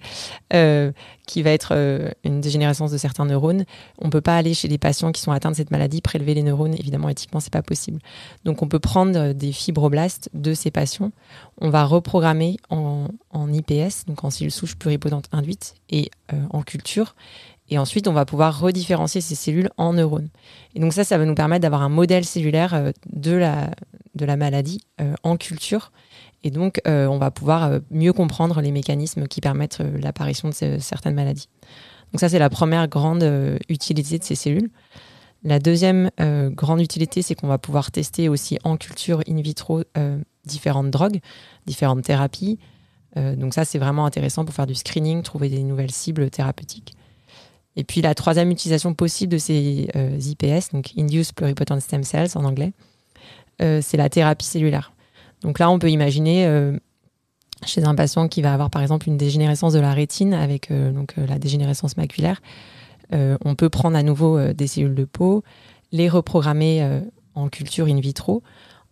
euh, 0.52 0.90
qui 1.26 1.42
va 1.42 1.50
être 1.50 1.72
euh, 1.72 2.10
une 2.24 2.40
dégénérescence 2.40 2.90
de 2.90 2.98
certains 2.98 3.24
neurones. 3.24 3.64
On 3.98 4.10
peut 4.10 4.20
pas 4.20 4.36
aller 4.36 4.54
chez 4.54 4.68
des 4.68 4.78
patients 4.78 5.12
qui 5.12 5.20
sont 5.20 5.32
atteints 5.32 5.50
de 5.50 5.56
cette 5.56 5.70
maladie 5.70 6.00
prélever 6.00 6.34
les 6.34 6.42
neurones. 6.42 6.74
Évidemment, 6.74 7.08
éthiquement, 7.08 7.40
c'est 7.40 7.52
pas 7.52 7.62
possible. 7.62 8.00
Donc, 8.44 8.62
on 8.62 8.68
peut 8.68 8.80
prendre 8.80 9.32
des 9.32 9.52
fibroblastes 9.52 10.28
de 10.34 10.54
ces 10.54 10.70
patients. 10.70 11.12
On 11.60 11.70
va 11.70 11.84
reprogrammer 11.84 12.56
en, 12.70 13.08
IPS, 13.32 14.06
donc 14.06 14.24
en 14.24 14.30
cellules 14.30 14.50
souches 14.50 14.76
pluripotentes 14.76 15.28
induites 15.32 15.74
et 15.90 16.10
euh, 16.32 16.36
en 16.50 16.62
culture. 16.62 17.14
Et 17.70 17.78
ensuite, 17.78 18.08
on 18.08 18.12
va 18.12 18.24
pouvoir 18.24 18.60
redifférencier 18.60 19.20
ces 19.20 19.34
cellules 19.34 19.70
en 19.76 19.92
neurones. 19.92 20.28
Et 20.74 20.80
donc 20.80 20.92
ça, 20.92 21.04
ça 21.04 21.16
va 21.16 21.24
nous 21.24 21.34
permettre 21.34 21.62
d'avoir 21.62 21.82
un 21.82 21.88
modèle 21.88 22.24
cellulaire 22.24 22.92
de 23.10 23.32
la, 23.32 23.70
de 24.14 24.24
la 24.24 24.36
maladie 24.36 24.80
euh, 25.00 25.14
en 25.22 25.36
culture. 25.36 25.92
Et 26.44 26.50
donc, 26.50 26.80
euh, 26.86 27.06
on 27.06 27.18
va 27.18 27.30
pouvoir 27.30 27.64
euh, 27.64 27.78
mieux 27.90 28.12
comprendre 28.12 28.60
les 28.60 28.72
mécanismes 28.72 29.26
qui 29.26 29.40
permettent 29.40 29.78
l'apparition 30.00 30.50
de 30.50 30.78
certaines 30.78 31.14
maladies. 31.14 31.48
Donc 32.12 32.20
ça, 32.20 32.28
c'est 32.28 32.38
la 32.38 32.50
première 32.50 32.88
grande 32.88 33.24
utilité 33.70 34.18
de 34.18 34.24
ces 34.24 34.34
cellules. 34.34 34.68
La 35.44 35.58
deuxième 35.58 36.10
grande 36.50 36.82
utilité, 36.82 37.22
c'est 37.22 37.34
qu'on 37.34 37.46
va 37.46 37.56
pouvoir 37.56 37.90
tester 37.90 38.28
aussi 38.28 38.58
en 38.64 38.76
culture 38.76 39.22
in 39.26 39.40
vitro 39.40 39.82
différentes 40.44 40.90
drogues, 40.90 41.20
différentes 41.64 42.02
thérapies. 42.02 42.58
donc 43.16 43.54
ça, 43.54 43.64
c'est 43.64 43.78
vraiment 43.78 44.04
intéressant 44.04 44.44
pour 44.44 44.54
faire 44.54 44.66
du 44.66 44.74
screening, 44.74 45.22
trouver 45.22 45.48
des 45.48 45.62
nouvelles 45.62 45.90
cibles 45.90 46.28
thérapeutiques. 46.28 46.94
Et 47.76 47.84
puis 47.84 48.02
la 48.02 48.14
troisième 48.14 48.50
utilisation 48.50 48.92
possible 48.92 49.32
de 49.32 49.38
ces 49.38 49.88
IPS, 49.96 50.74
donc 50.74 50.90
Induced 50.98 51.34
Pluripotent 51.34 51.80
Stem 51.80 52.04
Cells 52.04 52.32
en 52.34 52.44
anglais, 52.44 52.74
c'est 53.60 53.96
la 53.96 54.08
thérapie 54.08 54.46
cellulaire. 54.46 54.92
Donc 55.42 55.58
là, 55.58 55.70
on 55.70 55.78
peut 55.78 55.90
imaginer 55.90 56.46
euh, 56.46 56.76
chez 57.66 57.84
un 57.84 57.94
patient 57.94 58.28
qui 58.28 58.42
va 58.42 58.52
avoir 58.52 58.70
par 58.70 58.82
exemple 58.82 59.08
une 59.08 59.16
dégénérescence 59.16 59.72
de 59.72 59.80
la 59.80 59.92
rétine 59.92 60.34
avec 60.34 60.70
euh, 60.70 60.92
donc, 60.92 61.14
la 61.16 61.38
dégénérescence 61.38 61.96
maculaire, 61.96 62.40
on 63.44 63.54
peut 63.56 63.68
prendre 63.68 63.94
à 63.94 64.02
nouveau 64.02 64.40
des 64.54 64.66
cellules 64.66 64.94
de 64.94 65.04
peau, 65.04 65.44
les 65.90 66.08
reprogrammer 66.08 67.02
en 67.34 67.50
culture 67.50 67.84
in 67.86 68.00
vitro 68.00 68.42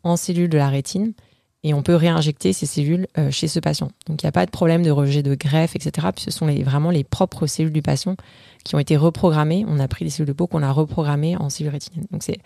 en 0.02 0.16
cellules 0.16 0.50
de 0.50 0.58
la 0.58 0.68
rétine 0.68 1.14
et 1.62 1.72
on 1.72 1.82
peut 1.82 1.94
réinjecter 1.94 2.52
ces 2.52 2.66
cellules 2.66 3.06
chez 3.30 3.48
ce 3.48 3.60
patient. 3.60 3.90
Donc 4.06 4.22
il 4.22 4.26
n'y 4.26 4.28
a 4.28 4.32
pas 4.32 4.44
de 4.44 4.50
problème 4.50 4.82
de 4.82 4.90
rejet 4.90 5.22
de 5.22 5.34
greffe, 5.34 5.74
etc. 5.74 6.08
Ce 6.18 6.30
sont 6.30 6.46
vraiment 6.62 6.90
les 6.90 7.02
propres 7.02 7.46
cellules 7.46 7.72
du 7.72 7.80
patient 7.80 8.14
qui 8.62 8.74
ont 8.74 8.78
été 8.78 8.98
reprogrammées. 8.98 9.64
On 9.66 9.80
a 9.80 9.88
pris 9.88 10.04
les 10.04 10.10
cellules 10.10 10.28
de 10.28 10.34
peau 10.34 10.46
qu'on 10.46 10.62
a 10.62 10.70
reprogrammées 10.70 11.38
en 11.38 11.48
cellules 11.48 11.72
rétiniennes. 11.72 12.04
Donc 12.10 12.22
c'est 12.22 12.40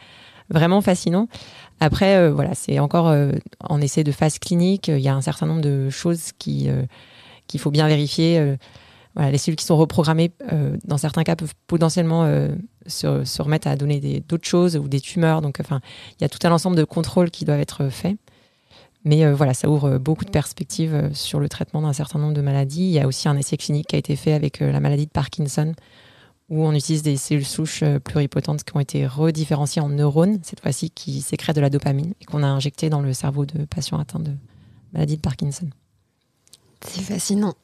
vraiment 0.50 0.80
fascinant. 0.80 1.28
Après, 1.80 2.16
euh, 2.16 2.32
voilà, 2.32 2.54
c'est 2.54 2.78
encore 2.78 3.08
euh, 3.08 3.32
en 3.60 3.80
essai 3.80 4.04
de 4.04 4.12
phase 4.12 4.38
clinique. 4.38 4.88
Il 4.88 5.00
y 5.00 5.08
a 5.08 5.14
un 5.14 5.20
certain 5.20 5.46
nombre 5.46 5.60
de 5.60 5.90
choses 5.90 6.32
qui 6.38 6.68
euh, 6.68 6.82
qu'il 7.46 7.60
faut 7.60 7.70
bien 7.70 7.86
vérifier. 7.88 8.56
voilà, 9.14 9.30
les 9.30 9.36
cellules 9.36 9.56
qui 9.56 9.66
sont 9.66 9.76
reprogrammées, 9.76 10.32
dans 10.84 10.96
certains 10.96 11.24
cas, 11.24 11.36
peuvent 11.36 11.52
potentiellement 11.66 12.26
se, 12.86 13.42
remettre 13.42 13.68
à 13.68 13.76
donner 13.76 14.22
d'autres 14.26 14.48
choses 14.48 14.78
ou 14.78 14.88
des 14.88 14.98
tumeurs. 14.98 15.42
Donc, 15.42 15.58
enfin, 15.60 15.82
il 16.18 16.22
y 16.22 16.24
a 16.24 16.30
tout 16.30 16.38
un 16.46 16.50
ensemble 16.50 16.74
de 16.74 16.84
contrôles 16.84 17.30
qui 17.30 17.44
doivent 17.44 17.60
être 17.60 17.90
faits. 17.90 18.16
Mais 19.04 19.30
voilà, 19.30 19.52
ça 19.52 19.68
ouvre 19.68 19.98
beaucoup 19.98 20.24
de 20.24 20.30
perspectives 20.30 21.10
sur 21.12 21.38
le 21.38 21.50
traitement 21.50 21.82
d'un 21.82 21.92
certain 21.92 22.18
nombre 22.18 22.32
de 22.32 22.40
maladies. 22.40 22.84
Il 22.84 22.92
y 22.92 22.98
a 22.98 23.06
aussi 23.06 23.28
un 23.28 23.36
essai 23.36 23.58
clinique 23.58 23.88
qui 23.88 23.96
a 23.96 23.98
été 23.98 24.16
fait 24.16 24.32
avec 24.32 24.60
la 24.60 24.80
maladie 24.80 25.04
de 25.04 25.12
Parkinson, 25.12 25.74
où 26.50 26.64
on 26.64 26.72
utilise 26.72 27.02
des 27.02 27.16
cellules 27.16 27.44
souches 27.44 27.82
euh, 27.82 27.98
pluripotentes 27.98 28.64
qui 28.64 28.76
ont 28.76 28.80
été 28.80 29.06
redifférenciées 29.06 29.80
en 29.80 29.88
neurones, 29.88 30.38
cette 30.42 30.60
fois-ci 30.60 30.90
qui 30.90 31.22
sécrètent 31.22 31.56
de 31.56 31.60
la 31.60 31.70
dopamine 31.70 32.12
et 32.20 32.24
qu'on 32.24 32.42
a 32.42 32.46
injecté 32.46 32.90
dans 32.90 33.00
le 33.00 33.12
cerveau 33.14 33.46
de 33.46 33.64
patients 33.64 33.98
atteints 33.98 34.20
de 34.20 34.32
maladie 34.92 35.16
de 35.16 35.22
Parkinson. 35.22 35.68
C'est 36.86 37.00
fascinant. 37.00 37.54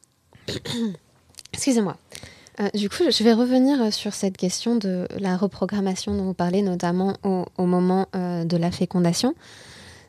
Excusez-moi. 1.53 1.97
Euh, 2.59 2.69
du 2.73 2.89
coup, 2.89 3.03
je 3.09 3.23
vais 3.23 3.33
revenir 3.33 3.93
sur 3.93 4.13
cette 4.13 4.35
question 4.35 4.75
de 4.75 5.07
la 5.19 5.37
reprogrammation 5.37 6.15
dont 6.15 6.23
vous 6.23 6.33
parlez, 6.33 6.63
notamment 6.63 7.15
au, 7.23 7.65
moment 7.65 8.07
euh, 8.15 8.45
de 8.45 8.57
la 8.57 8.71
fécondation. 8.71 9.35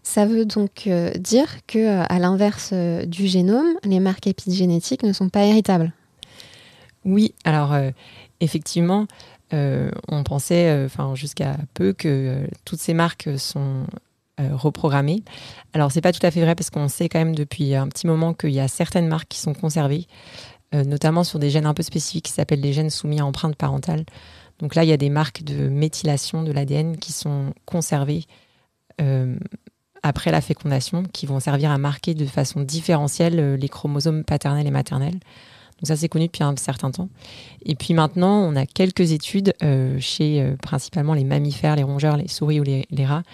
Ça 0.03 0.27
veut 0.27 0.45
donc 0.45 0.89
dire 1.17 1.47
que, 1.69 2.03
à 2.09 2.19
l'inverse 2.19 2.73
du 2.73 3.29
génome, 3.29 3.69
les 3.85 4.01
marques 4.01 4.27
épigénétiques 4.27 5.05
ne 5.05 5.13
sont 5.13 5.29
pas 5.29 5.45
héritables. 5.45 5.93
Oui, 7.05 7.35
alors 7.45 7.73
effectivement, 8.43 9.07
euh, 9.55 9.91
on 10.09 10.23
pensait, 10.25 10.69
euh, 10.69 11.15
jusqu'à 11.15 11.57
peu, 11.75 11.93
que 11.93 12.09
euh, 12.09 12.47
toutes 12.65 12.81
ces 12.81 12.95
marques 12.95 13.29
sont 13.39 13.87
reprogrammées. 14.39 15.23
Alors 15.73 15.93
c'est 15.93 16.01
pas 16.01 16.11
tout 16.11 16.25
à 16.27 16.31
fait 16.33 16.41
vrai 16.41 16.57
parce 16.57 16.69
qu'on 16.69 16.89
sait 16.89 17.09
quand 17.09 17.21
même 17.21 17.35
depuis 17.35 17.77
un 17.77 17.87
petit 17.87 18.09
moment 18.09 18.35
qu'il 18.35 18.51
y 18.51 18.59
a 18.59 18.67
certaines 18.67 19.07
marques 19.07 19.29
qui 19.29 19.39
sont 19.39 19.53
conservées, 19.53 20.09
notamment 20.73 21.23
sur 21.23 21.39
des 21.39 21.49
gènes 21.49 21.67
un 21.67 21.75
peu 21.75 21.85
spécifiques 21.85 22.25
qui 22.25 22.33
s'appellent 22.33 22.63
les 22.63 22.73
gènes 22.73 22.91
soumis 22.91 23.21
à 23.21 23.27
empreinte 23.27 23.55
parentale. 23.55 24.05
Donc 24.59 24.75
là, 24.75 24.83
il 24.83 24.89
y 24.89 24.93
a 24.93 24.97
des 24.97 25.11
marques 25.11 25.45
de 25.45 25.69
méthylation 25.69 26.43
de 26.43 26.51
l'ADN 26.51 26.97
qui 26.97 27.13
sont 27.13 27.53
conservées 27.67 28.25
après 30.03 30.33
la 30.33 30.41
fécondation, 30.41 31.05
qui 31.05 31.27
vont 31.27 31.39
servir 31.39 31.71
à 31.71 31.79
marquer 31.79 32.15
de 32.15 32.27
façon 32.27 32.63
différentielle 32.63 33.55
les 33.55 33.69
chromosomes 33.69 34.25
paternels 34.25 34.67
et 34.67 34.73
maternels. 34.73 35.21
Donc 35.83 35.89
ça, 35.89 35.97
c'est 35.97 36.09
connu 36.09 36.27
depuis 36.27 36.45
un 36.45 36.55
certain 36.57 36.93
temps. 36.93 37.09
Et 37.65 37.75
puis 37.75 37.93
maintenant, 37.93 38.41
on 38.41 38.55
a 38.55 38.67
quelques 38.67 39.11
études 39.11 39.53
euh, 39.65 39.99
chez 39.99 40.41
euh, 40.41 40.55
principalement 40.55 41.13
les 41.13 41.25
mammifères, 41.25 41.75
les 41.75 41.83
rongeurs, 41.83 42.17
les 42.17 42.29
souris 42.29 42.61
ou 42.61 42.63
les, 42.63 43.05
rats, 43.05 43.25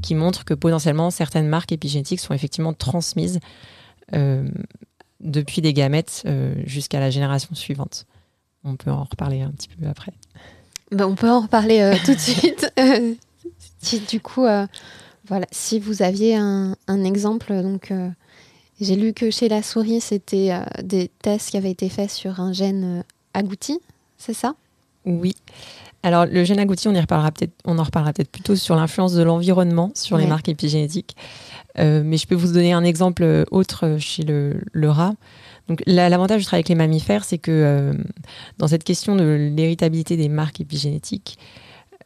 qui 0.00 0.14
montrent 0.14 0.46
que 0.46 0.54
potentiellement 0.54 1.10
certaines 1.10 1.46
marques 1.46 1.72
épigénétiques 1.72 2.20
sont 2.20 2.32
effectivement 2.32 2.72
transmises 2.72 3.38
euh, 4.14 4.48
depuis 5.20 5.60
des 5.60 5.74
gamètes 5.74 6.26
jusqu'à 6.64 7.00
la 7.00 7.10
génération 7.10 7.54
suivante. 7.54 8.06
On 8.64 8.76
peut 8.76 8.90
en 8.90 9.04
reparler 9.04 9.42
un 9.42 9.50
petit 9.50 9.68
peu 9.68 9.86
après. 9.86 10.12
Ben, 10.92 11.04
on 11.04 11.16
peut 11.16 11.28
en 11.28 11.40
reparler 11.40 11.98
tout 12.06 12.14
de 12.14 12.18
suite. 12.18 12.72
du 14.08 14.20
coup, 14.20 14.46
voilà, 15.26 15.46
si 15.50 15.78
vous 15.78 16.00
aviez 16.00 16.36
un, 16.36 16.74
un 16.88 17.04
exemple, 17.04 17.52
donc 17.62 17.92
j'ai 18.80 18.96
lu 18.96 19.12
que 19.12 19.30
chez 19.30 19.48
la 19.48 19.62
souris, 19.62 20.00
c'était 20.00 20.52
euh, 20.52 20.62
des 20.82 21.10
tests 21.22 21.50
qui 21.50 21.56
avaient 21.56 21.70
été 21.70 21.88
faits 21.88 22.10
sur 22.10 22.40
un 22.40 22.52
gène 22.52 23.00
euh, 23.00 23.02
agouti, 23.34 23.78
c'est 24.16 24.32
ça? 24.32 24.54
Oui. 25.04 25.34
Alors 26.02 26.24
le 26.24 26.44
gène 26.44 26.58
agouti, 26.58 26.88
on, 26.88 26.94
y 26.94 27.00
reparlera 27.00 27.30
peut-être, 27.30 27.52
on 27.66 27.78
en 27.78 27.82
reparlera 27.82 28.14
peut-être 28.14 28.30
plutôt 28.30 28.56
sur 28.56 28.74
l'influence 28.74 29.12
de 29.12 29.22
l'environnement 29.22 29.92
sur 29.94 30.16
les 30.16 30.26
marques 30.26 30.48
épigénétiques. 30.48 31.14
Euh, 31.78 32.02
mais 32.02 32.16
je 32.16 32.26
peux 32.26 32.34
vous 32.34 32.54
donner 32.54 32.72
un 32.72 32.84
exemple 32.84 33.44
autre 33.50 33.98
chez 33.98 34.22
le, 34.22 34.62
rat. 34.88 35.12
Donc 35.68 35.82
l'avantage 35.86 36.38
du 36.38 36.46
travail 36.46 36.60
avec 36.60 36.70
les 36.70 36.74
mammifères, 36.74 37.24
c'est 37.24 37.36
que 37.36 37.94
dans 38.56 38.66
cette 38.66 38.82
question 38.82 39.14
de 39.14 39.52
l'héritabilité 39.54 40.16
des 40.16 40.30
marques 40.30 40.62
épigénétiques, 40.62 41.38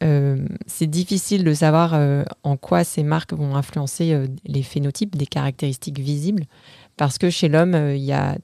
c'est 0.00 0.86
difficile 0.86 1.44
de 1.44 1.54
savoir 1.54 1.94
en 2.42 2.56
quoi 2.56 2.84
ces 2.84 3.02
marques 3.02 3.32
vont 3.32 3.56
influencer 3.56 4.26
les 4.44 4.62
phénotypes, 4.62 5.16
des 5.16 5.26
caractéristiques 5.26 5.98
visibles. 5.98 6.44
Parce 6.96 7.18
que 7.18 7.30
chez 7.30 7.48
l'homme, 7.48 7.74
euh, 7.74 7.96
il 7.96 8.02
y 8.02 8.12
a 8.12 8.38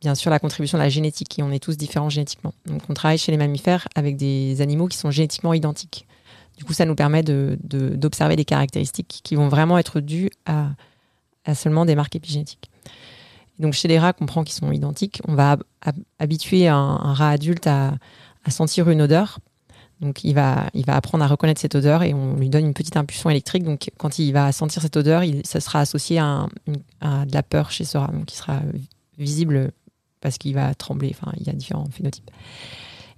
bien 0.00 0.14
sûr 0.14 0.30
la 0.30 0.38
contribution 0.38 0.78
de 0.78 0.82
la 0.82 0.88
génétique 0.88 1.38
et 1.38 1.42
on 1.42 1.50
est 1.50 1.62
tous 1.62 1.76
différents 1.76 2.10
génétiquement. 2.10 2.52
Donc 2.66 2.82
on 2.88 2.94
travaille 2.94 3.18
chez 3.18 3.32
les 3.32 3.38
mammifères 3.38 3.88
avec 3.94 4.16
des 4.16 4.60
animaux 4.60 4.88
qui 4.88 4.98
sont 4.98 5.10
génétiquement 5.10 5.54
identiques. 5.54 6.06
Du 6.58 6.64
coup, 6.64 6.72
ça 6.72 6.84
nous 6.84 6.94
permet 6.94 7.22
d'observer 7.22 8.34
de, 8.34 8.40
des 8.40 8.44
caractéristiques 8.44 9.20
qui 9.22 9.34
vont 9.34 9.48
vraiment 9.48 9.78
être 9.78 10.00
dues 10.00 10.30
à, 10.46 10.74
seulement 11.54 11.84
des 11.84 11.94
marques 11.94 12.16
épigénétiques. 12.16 12.70
donc 13.58 13.74
chez 13.74 13.88
les 13.88 13.98
rats 13.98 14.12
qu'on 14.12 14.26
prend 14.26 14.42
qui 14.42 14.54
sont 14.54 14.72
identiques, 14.72 15.20
on 15.28 15.34
va 15.34 15.58
habituer 16.18 16.66
un, 16.66 16.96
rat 16.96 17.30
adulte 17.30 17.66
à, 17.66 17.94
sentir 18.48 18.88
une 18.90 19.02
odeur. 19.02 19.38
Donc 20.00 20.24
il 20.24 20.34
va, 20.34 20.68
il 20.74 20.84
va 20.84 20.94
apprendre 20.94 21.24
à 21.24 21.26
reconnaître 21.26 21.60
cette 21.60 21.74
odeur 21.74 22.02
et 22.02 22.12
on 22.12 22.36
lui 22.36 22.50
donne 22.50 22.66
une 22.66 22.74
petite 22.74 22.96
impulsion 22.96 23.30
électrique. 23.30 23.62
Donc 23.62 23.90
quand 23.96 24.18
il 24.18 24.32
va 24.32 24.52
sentir 24.52 24.82
cette 24.82 24.96
odeur, 24.96 25.22
ça 25.44 25.60
sera 25.60 25.80
associé 25.80 26.18
à, 26.18 26.46
de 26.66 27.32
la 27.32 27.42
peur 27.42 27.70
chez 27.70 27.84
ce 27.84 27.96
rat, 27.96 28.10
donc 28.12 28.32
il 28.32 28.36
sera 28.36 28.60
visible 29.18 29.72
parce 30.20 30.38
qu'il 30.38 30.54
va 30.54 30.74
trembler. 30.74 31.14
Enfin, 31.18 31.32
il 31.38 31.46
y 31.46 31.50
a 31.50 31.52
différents 31.52 31.88
phénotypes. 31.90 32.30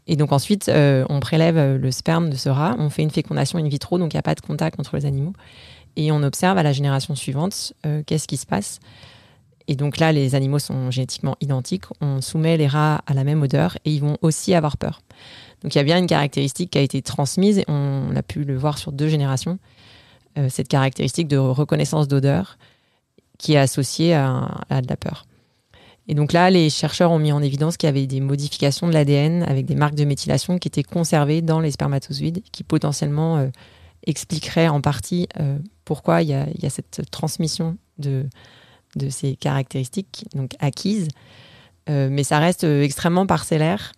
Et 0.06 0.16
donc 0.16 0.32
ensuite, 0.32 0.68
euh, 0.68 1.04
on 1.11 1.20
prélève 1.20 1.76
le 1.76 1.90
sperme 1.90 2.30
de 2.30 2.37
ce 2.37 2.49
rat, 2.49 2.76
on 2.78 2.90
fait 2.90 3.02
une 3.02 3.11
fécondation 3.11 3.58
in 3.58 3.68
vitro, 3.68 3.99
donc 3.99 4.14
il 4.14 4.16
n'y 4.16 4.20
a 4.20 4.23
pas 4.23 4.35
de 4.35 4.40
contact 4.40 4.80
entre 4.80 4.97
les 4.97 5.04
animaux, 5.04 5.35
et 5.97 6.12
on 6.12 6.23
observe 6.23 6.56
à 6.56 6.62
la 6.62 6.73
génération 6.73 7.14
suivante 7.14 7.75
euh, 7.85 8.02
qu'est-ce 8.06 8.26
qui 8.26 8.38
se 8.38 8.47
passe. 8.47 8.80
Et 9.66 9.76
donc 9.76 9.99
là, 9.99 10.12
les 10.12 10.35
animaux 10.35 10.58
sont 10.58 10.90
génétiquement 10.90 11.37
identiques, 11.42 11.85
on 12.00 12.23
soumet 12.23 12.56
les 12.56 12.66
rats 12.66 13.02
à 13.06 13.12
la 13.12 13.23
même 13.23 13.42
odeur 13.42 13.76
et 13.85 13.92
ils 13.92 14.00
vont 14.00 14.16
aussi 14.23 14.54
avoir 14.54 14.78
peur. 14.78 15.02
Donc 15.62 15.74
il 15.74 15.78
y 15.78 15.80
a 15.80 15.84
bien 15.84 15.98
une 15.98 16.06
caractéristique 16.06 16.70
qui 16.70 16.78
a 16.78 16.82
été 16.82 17.02
transmise, 17.02 17.58
et 17.58 17.64
on 17.68 18.14
a 18.14 18.22
pu 18.22 18.44
le 18.44 18.56
voir 18.56 18.78
sur 18.78 18.92
deux 18.92 19.08
générations, 19.08 19.58
euh, 20.38 20.48
cette 20.48 20.68
caractéristique 20.68 21.26
de 21.26 21.36
reconnaissance 21.36 22.06
d'odeur 22.06 22.58
qui 23.38 23.54
est 23.54 23.58
associée 23.58 24.14
à, 24.14 24.64
de 24.70 24.88
la 24.88 24.96
peur. 24.96 25.24
Et 26.08 26.14
donc 26.14 26.32
là, 26.32 26.50
les 26.50 26.70
chercheurs 26.70 27.10
ont 27.10 27.18
mis 27.18 27.32
en 27.32 27.42
évidence 27.42 27.76
qu'il 27.76 27.86
y 27.86 27.90
avait 27.90 28.06
des 28.06 28.20
modifications 28.20 28.88
de 28.88 28.92
l'ADN 28.92 29.42
avec 29.44 29.66
des 29.66 29.74
marques 29.74 29.94
de 29.94 30.04
méthylation 30.04 30.58
qui 30.58 30.68
étaient 30.68 30.82
conservées 30.82 31.42
dans 31.42 31.60
les 31.60 31.70
spermatozoïdes, 31.70 32.42
qui 32.50 32.64
potentiellement 32.64 33.36
euh, 33.36 33.48
expliqueraient 34.06 34.68
en 34.68 34.80
partie 34.80 35.28
euh, 35.38 35.58
pourquoi 35.84 36.22
il 36.22 36.28
y, 36.30 36.34
a, 36.34 36.70
cette 36.70 37.10
transmission 37.10 37.76
de, 37.98 38.26
de 38.96 39.08
ces 39.08 39.36
caractéristiques 39.36 40.24
donc 40.34 40.52
acquises. 40.60 41.08
mais 41.88 42.22
ça 42.22 42.38
reste 42.38 42.64
extrêmement 42.64 43.26
parcellaire. 43.26 43.92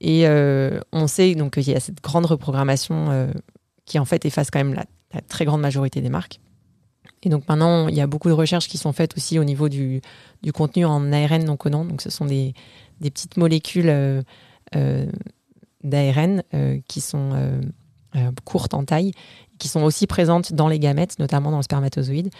Et 0.00 0.26
euh, 0.26 0.80
on 0.92 1.06
sait 1.06 1.34
donc 1.34 1.54
qu'il 1.54 1.68
y 1.68 1.74
a 1.74 1.80
cette 1.80 2.02
grande 2.02 2.26
reprogrammation 2.26 3.10
euh, 3.10 3.30
qui 3.84 3.98
en 3.98 4.04
fait 4.04 4.24
efface 4.24 4.50
quand 4.50 4.58
même 4.58 4.74
la, 4.74 4.84
très 5.28 5.44
grande 5.44 5.60
majorité 5.60 6.00
des 6.00 6.08
marques. 6.08 6.40
Et 7.22 7.28
donc 7.28 7.46
maintenant, 7.48 7.88
il 7.88 7.94
y 7.94 8.00
a 8.00 8.06
beaucoup 8.06 8.28
de 8.28 8.34
recherches 8.34 8.68
qui 8.68 8.78
sont 8.78 8.92
faites 8.92 9.16
aussi 9.16 9.38
au 9.38 9.44
niveau 9.44 9.68
du, 9.68 10.00
contenu 10.54 10.86
en 10.86 11.12
ARN 11.12 11.44
non 11.44 11.56
codant. 11.56 11.84
Donc 11.84 12.00
ce 12.00 12.08
sont 12.08 12.24
des, 12.24 12.54
des 13.00 13.10
petites 13.10 13.36
molécules 13.36 13.90
euh, 13.90 14.22
d'ARN 15.84 16.42
qui 16.88 17.00
sont 17.00 17.60
courtes 18.44 18.72
en 18.72 18.84
taille, 18.84 19.12
qui 19.58 19.68
sont 19.68 19.82
aussi 19.82 20.06
présentes 20.06 20.54
dans 20.54 20.68
les 20.68 20.78
gamètes, 20.78 21.18
notamment 21.18 21.50
dans 21.50 21.58
le 21.58 21.62
spermatozoïde, 21.62 22.30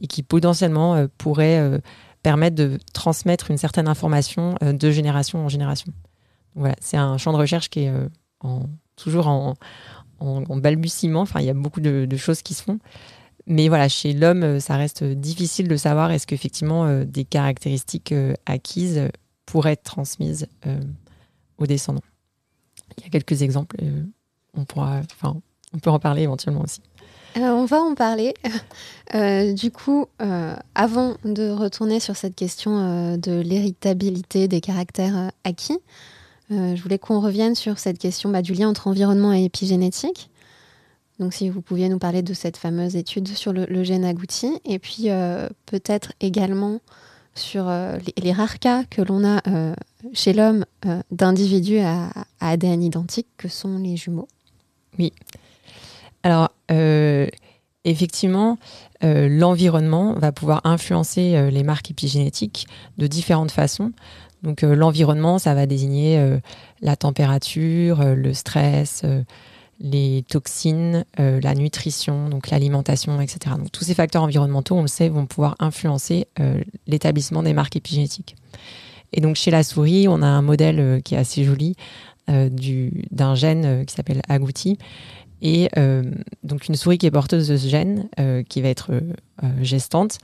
et 0.00 0.06
qui 0.06 0.22
potentiellement 0.22 1.06
pourraient 1.16 1.80
permettre 2.22 2.54
de 2.54 2.78
transmettre 2.92 3.50
une 3.50 3.58
certaine 3.58 3.88
information 3.88 4.54
de 4.60 4.90
génération 4.90 5.44
en 5.44 5.48
génération 5.48 5.92
c'est 6.80 6.96
un 6.96 7.18
champ 7.18 7.32
de 7.32 7.38
recherche 7.38 7.68
qui 7.70 7.80
est 7.80 7.90
euh, 7.90 8.08
toujours 8.96 9.26
en, 9.28 9.54
balbutiement. 10.20 11.20
Enfin, 11.20 11.40
il 11.40 11.46
y 11.46 11.50
a 11.50 11.54
beaucoup 11.54 11.80
de, 11.80 12.16
choses 12.16 12.42
qui 12.42 12.54
se 12.54 12.62
font. 12.62 12.78
Mais 13.46 13.68
voilà, 13.68 13.88
chez 13.88 14.12
l'homme, 14.12 14.42
euh, 14.42 14.60
ça 14.60 14.76
reste 14.76 15.04
difficile 15.04 15.68
de 15.68 15.76
savoir 15.76 16.10
est-ce 16.10 16.26
qu'effectivement 16.26 16.84
euh, 16.84 17.04
des 17.04 17.24
caractéristiques 17.24 18.14
acquises 18.44 19.08
pourraient 19.46 19.72
être 19.72 19.84
transmises 19.84 20.46
aux 21.56 21.66
descendants. 21.66 22.02
Il 22.98 23.04
y 23.04 23.06
a 23.06 23.10
quelques 23.10 23.40
exemples. 23.40 23.76
on 24.54 24.64
pourra, 24.64 25.00
enfin, 25.12 25.40
on 25.72 25.78
peut 25.78 25.88
en 25.88 25.98
parler 25.98 26.22
éventuellement 26.22 26.60
aussi. 26.60 26.82
on 27.36 27.64
va 27.64 27.80
en 27.80 27.94
parler. 27.94 28.34
du 29.54 29.70
coup, 29.70 30.06
avant 30.74 31.16
de 31.24 31.48
retourner 31.48 32.00
sur 32.00 32.16
cette 32.16 32.34
question 32.34 33.16
de 33.16 33.40
l'héritabilité 33.40 34.48
des 34.48 34.60
caractères 34.60 35.30
acquis, 35.44 35.78
euh, 36.50 36.74
je 36.74 36.82
voulais 36.82 36.98
qu'on 36.98 37.20
revienne 37.20 37.54
sur 37.54 37.78
cette 37.78 37.98
question 37.98 38.30
bah, 38.30 38.42
du 38.42 38.54
lien 38.54 38.68
entre 38.68 38.86
environnement 38.86 39.32
et 39.32 39.44
épigénétique. 39.44 40.30
Donc 41.18 41.34
si 41.34 41.50
vous 41.50 41.60
pouviez 41.60 41.88
nous 41.88 41.98
parler 41.98 42.22
de 42.22 42.32
cette 42.32 42.56
fameuse 42.56 42.96
étude 42.96 43.28
sur 43.28 43.52
le, 43.52 43.84
gène 43.84 44.04
agouti, 44.04 44.60
et 44.64 44.78
puis 44.78 45.10
euh, 45.10 45.48
peut-être 45.66 46.12
également 46.20 46.80
sur 47.34 47.68
euh, 47.68 47.98
les, 48.16 48.32
rares 48.32 48.58
cas 48.60 48.84
que 48.84 49.02
l'on 49.02 49.24
a 49.24 49.42
chez 50.12 50.32
l'homme 50.32 50.64
d'individus 51.10 51.80
à, 51.80 52.10
ADN 52.40 52.82
identique, 52.82 53.26
que 53.36 53.48
sont 53.48 53.78
les 53.78 53.96
jumeaux. 53.96 54.28
Oui. 54.98 55.12
Alors, 56.22 56.50
effectivement, 57.84 58.58
l'environnement 59.02 60.14
va 60.14 60.32
pouvoir 60.32 60.60
influencer 60.64 61.50
les 61.50 61.62
marques 61.62 61.90
épigénétiques 61.90 62.66
de 62.96 63.06
différentes 63.06 63.52
façons. 63.52 63.92
Donc 64.42 64.62
l'environnement, 64.62 65.38
ça 65.38 65.54
va 65.54 65.66
désigner 65.66 66.38
la 66.80 66.96
température, 66.96 68.04
le 68.04 68.32
stress, 68.34 69.04
les 69.80 70.24
toxines, 70.28 71.04
euh, 71.20 71.40
la 71.40 71.54
nutrition, 71.54 72.28
donc 72.28 72.50
l'alimentation, 72.50 73.20
etc. 73.20 73.54
Donc 73.56 73.70
tous 73.70 73.84
ces 73.84 73.94
facteurs 73.94 74.22
environnementaux, 74.22 74.74
on 74.74 74.82
le 74.82 74.88
sait, 74.88 75.08
vont 75.08 75.26
pouvoir 75.26 75.56
influencer 75.60 76.26
euh, 76.40 76.60
l'établissement 76.86 77.42
des 77.42 77.52
marques 77.52 77.76
épigénétiques. 77.76 78.36
Et 79.12 79.20
donc 79.20 79.36
chez 79.36 79.50
la 79.50 79.62
souris, 79.62 80.08
on 80.08 80.20
a 80.22 80.26
un 80.26 80.42
modèle 80.42 80.80
euh, 80.80 81.00
qui 81.00 81.14
est 81.14 81.18
assez 81.18 81.44
joli 81.44 81.76
d'un 83.10 83.34
gène 83.34 83.86
qui 83.86 83.94
s'appelle 83.94 84.20
agouti. 84.28 84.76
Et 85.40 85.70
donc 86.42 86.68
une 86.68 86.74
souris 86.74 86.98
qui 86.98 87.06
est 87.06 87.10
porteuse 87.10 87.48
de 87.48 87.56
ce 87.56 87.66
gène, 87.68 88.06
qui 88.50 88.60
va 88.60 88.68
être 88.68 88.90
gestante, 89.62 90.18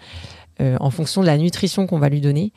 en 0.61 0.90
fonction 0.90 1.23
de 1.23 1.26
la 1.26 1.38
nutrition 1.38 1.87
qu'on 1.87 1.99
va 1.99 2.11
lui 2.11 2.21
donner. 2.21 2.52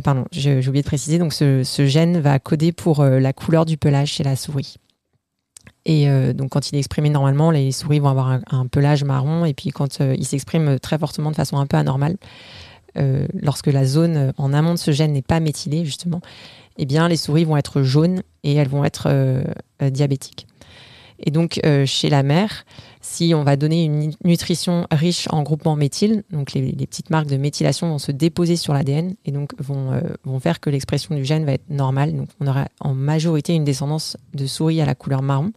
Pardon, 0.00 0.24
j'ai 0.32 0.66
oublié 0.66 0.82
de 0.82 0.86
préciser, 0.86 1.18
donc 1.18 1.32
ce, 1.32 1.62
gène 1.86 2.20
va 2.20 2.38
coder 2.38 2.72
pour 2.72 3.04
la 3.04 3.32
couleur 3.32 3.66
du 3.66 3.76
pelage 3.76 4.12
chez 4.12 4.24
la 4.24 4.36
souris. 4.36 4.76
Et 5.84 6.08
euh, 6.08 6.32
donc, 6.32 6.50
quand 6.50 6.70
il 6.70 6.76
est 6.76 6.78
exprimé 6.78 7.10
normalement, 7.10 7.50
les 7.50 7.72
souris 7.72 7.98
vont 7.98 8.08
avoir 8.08 8.40
un, 8.50 8.66
pelage 8.66 9.04
marron. 9.04 9.44
Et 9.44 9.54
puis, 9.54 9.70
quand 9.70 10.00
euh, 10.00 10.14
il 10.16 10.24
s'exprime 10.24 10.78
très 10.78 10.98
fortement 10.98 11.30
de 11.30 11.36
façon 11.36 11.58
un 11.58 11.66
peu 11.66 11.76
anormale, 11.76 12.16
euh, 12.98 13.26
lorsque 13.34 13.66
la 13.66 13.84
zone 13.84 14.32
en 14.36 14.52
amont 14.52 14.74
de 14.74 14.78
ce 14.78 14.90
gène 14.90 15.12
n'est 15.12 15.22
pas 15.22 15.40
méthylée, 15.40 15.84
justement, 15.84 16.20
eh 16.78 16.86
bien, 16.86 17.08
les 17.08 17.16
souris 17.16 17.44
vont 17.44 17.56
être 17.56 17.82
jaunes 17.82 18.22
et 18.44 18.54
elles 18.54 18.68
vont 18.68 18.84
être 18.84 19.08
diabétiques. 19.82 20.46
Et 21.18 21.30
donc, 21.30 21.60
chez 21.84 22.08
la 22.08 22.22
mère, 22.22 22.64
si 23.02 23.34
on 23.34 23.44
va 23.44 23.56
donner 23.56 23.84
une 23.84 24.12
nutrition 24.24 24.86
riche 24.90 25.26
en 25.30 25.42
groupement 25.42 25.76
méthyle, 25.76 26.22
donc 26.30 26.52
les, 26.52 26.72
petites 26.72 27.10
marques 27.10 27.26
de 27.26 27.36
méthylation 27.36 27.88
vont 27.88 27.98
se 27.98 28.12
déposer 28.12 28.56
sur 28.56 28.72
l'ADN 28.72 29.14
et 29.24 29.32
donc 29.32 29.50
vont, 29.58 30.00
vont 30.24 30.40
faire 30.40 30.60
que 30.60 30.70
l'expression 30.70 31.14
du 31.14 31.24
gène 31.24 31.44
va 31.44 31.52
être 31.52 31.68
normale. 31.68 32.16
Donc, 32.16 32.28
on 32.40 32.46
aura 32.46 32.68
en 32.80 32.94
majorité 32.94 33.54
une 33.54 33.64
descendance 33.64 34.16
de 34.32 34.46
souris 34.46 34.80
à 34.80 34.86
la 34.86 34.94
couleur 34.94 35.20
marron. 35.20 35.52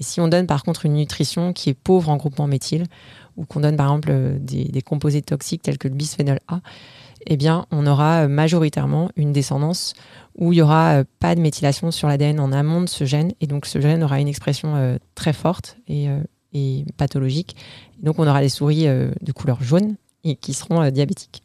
Et 0.00 0.02
si 0.02 0.20
on 0.20 0.28
donne 0.28 0.46
par 0.46 0.62
contre 0.62 0.86
une 0.86 0.94
nutrition 0.94 1.52
qui 1.52 1.68
est 1.70 1.74
pauvre 1.74 2.08
en 2.08 2.16
groupement 2.16 2.46
méthyle, 2.46 2.86
ou 3.36 3.44
qu'on 3.44 3.60
donne 3.60 3.76
par 3.76 3.86
exemple 3.86 4.08
euh, 4.10 4.38
des, 4.38 4.82
composés 4.82 5.22
toxiques 5.22 5.62
tels 5.62 5.78
que 5.78 5.88
le 5.88 5.94
bisphénol 5.94 6.40
A, 6.48 6.60
eh 7.26 7.36
bien, 7.36 7.66
on 7.70 7.86
aura 7.86 8.24
euh, 8.24 8.28
majoritairement 8.28 9.10
une 9.16 9.32
descendance 9.32 9.92
où 10.36 10.52
il 10.52 10.56
n'y 10.56 10.62
aura 10.62 11.00
euh, 11.00 11.04
pas 11.18 11.34
de 11.34 11.40
méthylation 11.40 11.90
sur 11.90 12.08
l'ADN 12.08 12.40
en 12.40 12.50
amont 12.50 12.80
de 12.80 12.88
ce 12.88 13.04
gène, 13.04 13.32
et 13.40 13.46
donc 13.46 13.66
ce 13.66 13.80
gène 13.80 14.02
aura 14.02 14.20
une 14.20 14.28
expression 14.28 14.98
très 15.14 15.32
forte 15.32 15.76
et, 15.86 16.08
pathologique. 16.96 17.56
donc, 18.02 18.18
on 18.18 18.26
aura 18.26 18.40
des 18.40 18.48
souris 18.48 18.84
de 18.86 19.32
couleur 19.32 19.62
jaune 19.62 19.96
et 20.24 20.36
qui 20.36 20.52
seront 20.52 20.90
diabétiques. 20.90 21.42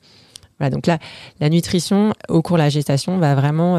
Voilà, 0.60 0.70
donc 0.70 0.88
là, 0.88 1.00
la 1.40 1.50
nutrition 1.50 2.14
au 2.30 2.42
cours 2.42 2.58
de 2.58 2.64
la 2.64 2.70
gestation 2.70 3.18
va 3.18 3.36
vraiment 3.36 3.78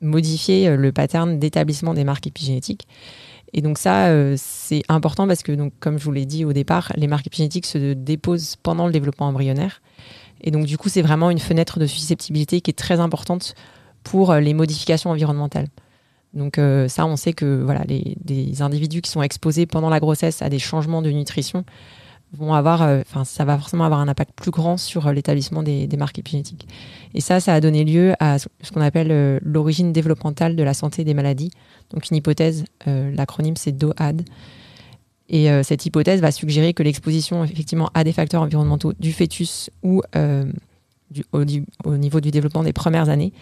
modifier 0.00 0.68
euh, 0.68 0.76
le 0.76 0.92
pattern 0.92 1.38
d'établissement 1.38 1.94
des 1.94 2.04
marques 2.04 2.26
épigénétiques. 2.26 2.86
Et 3.52 3.62
donc 3.62 3.78
ça, 3.78 4.08
euh, 4.08 4.34
c'est 4.36 4.82
important 4.88 5.26
parce 5.26 5.42
que, 5.42 5.52
donc, 5.52 5.72
comme 5.80 5.98
je 5.98 6.04
vous 6.04 6.12
l'ai 6.12 6.26
dit 6.26 6.44
au 6.44 6.52
départ, 6.52 6.92
les 6.96 7.06
marques 7.06 7.26
épigénétiques 7.26 7.66
se 7.66 7.92
déposent 7.92 8.56
pendant 8.62 8.86
le 8.86 8.92
développement 8.92 9.28
embryonnaire. 9.28 9.80
Et 10.42 10.50
donc 10.50 10.66
du 10.66 10.76
coup, 10.76 10.88
c'est 10.88 11.02
vraiment 11.02 11.30
une 11.30 11.38
fenêtre 11.38 11.78
de 11.78 11.86
susceptibilité 11.86 12.60
qui 12.60 12.70
est 12.70 12.74
très 12.74 13.00
importante 13.00 13.54
pour 14.04 14.30
euh, 14.30 14.40
les 14.40 14.54
modifications 14.54 15.10
environnementales. 15.10 15.68
Donc 16.36 16.60
ça, 16.88 17.06
on 17.06 17.16
sait 17.16 17.32
que 17.32 17.62
voilà, 17.64 17.82
les, 17.88 18.16
des 18.22 18.62
individus 18.62 19.00
qui 19.00 19.10
sont 19.10 19.22
exposés 19.22 19.66
pendant 19.66 19.88
la 19.88 20.00
grossesse 20.00 20.42
à 20.42 20.48
des 20.48 20.58
changements 20.58 21.02
de 21.02 21.10
nutrition 21.10 21.64
vont 22.32 22.54
avoir, 22.54 22.82
euh, 22.82 23.00
enfin, 23.00 23.24
ça 23.24 23.44
va 23.44 23.56
forcément 23.58 23.84
avoir 23.84 24.00
un 24.00 24.08
impact 24.08 24.32
plus 24.34 24.50
grand 24.50 24.76
sur 24.76 25.06
euh, 25.06 25.12
l'établissement 25.12 25.62
des, 25.62 25.88
marques 25.96 26.18
épigénétiques. 26.18 26.66
Et 27.14 27.20
ça, 27.20 27.40
ça 27.40 27.54
a 27.54 27.60
donné 27.60 27.84
lieu 27.84 28.14
à 28.20 28.38
ce 28.38 28.72
qu'on 28.72 28.80
appelle 28.80 29.10
euh, 29.10 29.38
l'origine 29.42 29.92
développementale 29.92 30.56
de 30.56 30.62
la 30.62 30.74
santé 30.74 31.04
des 31.04 31.14
maladies. 31.14 31.50
Donc 31.90 32.10
une 32.10 32.16
hypothèse, 32.16 32.64
l'acronyme 32.84 33.56
c'est 33.56 33.70
DOAD. 33.70 34.22
Et 35.28 35.48
cette 35.62 35.86
hypothèse 35.86 36.20
va 36.20 36.32
suggérer 36.32 36.74
que 36.74 36.82
l'exposition 36.82 37.44
effectivement 37.44 37.90
à 37.94 38.02
des 38.02 38.12
facteurs 38.12 38.42
environnementaux 38.42 38.92
du 38.98 39.12
fœtus 39.12 39.70
ou 39.84 40.02
du, 41.10 41.24
au, 41.32 41.96
niveau 41.96 42.20
du 42.20 42.30
développement 42.30 42.62
des 42.62 42.72
premières 42.72 43.08
années, 43.08 43.32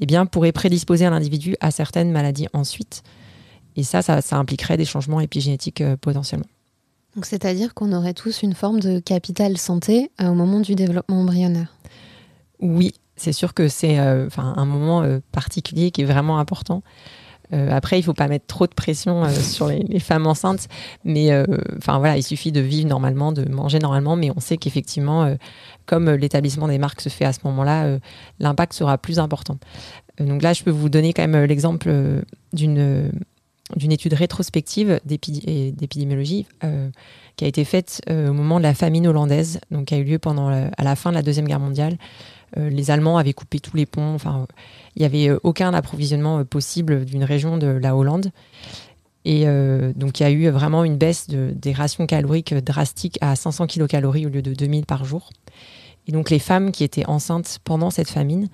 eh 0.00 0.06
bien, 0.06 0.26
pourrait 0.26 0.52
prédisposer 0.52 1.06
un 1.06 1.12
individu 1.12 1.56
à 1.60 1.70
certaines 1.70 2.10
maladies 2.12 2.48
ensuite. 2.52 3.02
Et 3.76 3.82
ça, 3.82 4.02
ça, 4.02 4.20
ça 4.20 4.36
impliquerait 4.36 4.76
des 4.76 4.84
changements 4.84 5.20
épigénétiques 5.20 5.82
potentiellement. 6.00 6.46
Donc 7.16 7.26
c'est-à-dire 7.26 7.74
qu'on 7.74 7.92
aurait 7.92 8.14
tous 8.14 8.42
une 8.42 8.54
forme 8.54 8.80
de 8.80 9.00
capital 9.00 9.58
santé 9.58 10.10
euh, 10.20 10.28
au 10.28 10.34
moment 10.34 10.60
du 10.60 10.74
développement 10.74 11.20
embryonnaire? 11.20 11.74
Oui, 12.60 12.94
c'est 13.16 13.32
sûr 13.32 13.52
que 13.52 13.68
c'est 13.68 13.98
euh, 13.98 14.28
un 14.36 14.64
moment 14.64 15.02
euh, 15.02 15.18
particulier 15.32 15.90
qui 15.90 16.02
est 16.02 16.04
vraiment 16.04 16.38
important. 16.38 16.82
Après, 17.52 17.96
il 17.96 18.00
ne 18.00 18.04
faut 18.04 18.14
pas 18.14 18.28
mettre 18.28 18.46
trop 18.46 18.66
de 18.66 18.74
pression 18.74 19.28
sur 19.30 19.68
les, 19.68 19.98
femmes 19.98 20.26
enceintes, 20.26 20.68
mais 21.04 21.30
enfin 21.76 21.98
voilà, 21.98 22.16
il 22.16 22.22
suffit 22.22 22.52
de 22.52 22.60
vivre 22.60 22.88
normalement, 22.88 23.32
de 23.32 23.48
manger 23.48 23.78
normalement, 23.78 24.16
mais 24.16 24.30
on 24.34 24.40
sait 24.40 24.56
qu'effectivement, 24.56 25.36
comme 25.86 26.10
l'établissement 26.10 26.68
des 26.68 26.78
marques 26.78 27.00
se 27.00 27.08
fait 27.08 27.24
à 27.24 27.32
ce 27.32 27.40
moment-là, 27.44 27.98
l'impact 28.38 28.72
sera 28.72 28.98
plus 28.98 29.18
important. 29.18 29.58
donc 30.18 30.42
là, 30.42 30.52
je 30.52 30.62
peux 30.62 30.70
vous 30.70 30.88
donner 30.88 31.12
quand 31.12 31.26
même 31.26 31.44
l'exemple 31.44 31.92
d'une 32.52 33.10
d'une 33.76 33.92
étude 33.92 34.14
rétrospective 34.14 35.00
d'épidémiologie 35.04 36.46
euh, 36.64 36.88
qui 37.36 37.44
a 37.44 37.48
été 37.48 37.64
faite 37.64 38.02
euh, 38.10 38.30
au 38.30 38.32
moment 38.32 38.58
de 38.58 38.64
la 38.64 38.74
famine 38.74 39.06
hollandaise, 39.06 39.60
donc 39.70 39.86
qui 39.86 39.94
a 39.94 39.98
eu 39.98 40.04
lieu 40.04 40.18
pendant 40.18 40.48
à 40.48 40.84
la 40.84 40.96
fin 40.96 41.10
de 41.10 41.14
la 41.14 41.22
deuxième 41.22 41.46
guerre 41.46 41.60
mondiale. 41.60 41.96
Euh, 42.56 42.70
les 42.70 42.90
Allemands 42.90 43.18
avaient 43.18 43.32
coupé 43.32 43.60
tous 43.60 43.76
les 43.76 43.86
ponts. 43.86 44.14
Enfin, 44.14 44.46
il 44.96 45.00
n'y 45.00 45.06
avait 45.06 45.30
aucun 45.42 45.72
approvisionnement 45.74 46.44
possible 46.44 47.04
d'une 47.04 47.24
région 47.24 47.58
de 47.58 47.66
la 47.66 47.96
Hollande. 47.96 48.30
Et 49.26 49.44
donc, 49.96 50.18
il 50.18 50.22
y 50.22 50.26
a 50.26 50.30
eu 50.30 50.48
vraiment 50.48 50.82
une 50.82 50.96
baisse 50.96 51.28
de, 51.28 51.52
des 51.54 51.74
rations 51.74 52.06
caloriques 52.06 52.54
drastiques 52.54 53.18
à 53.20 53.36
500 53.36 53.66
kilocalories 53.66 54.24
au 54.24 54.30
lieu 54.30 54.40
de 54.40 54.54
2000 54.54 54.86
par 54.86 55.04
jour. 55.04 55.28
Et 56.08 56.12
donc, 56.12 56.30
les 56.30 56.38
femmes 56.38 56.72
qui 56.72 56.84
étaient 56.84 57.04
enceintes 57.04 57.58
pendant 57.62 57.90
cette 57.90 58.08
famine 58.08 58.48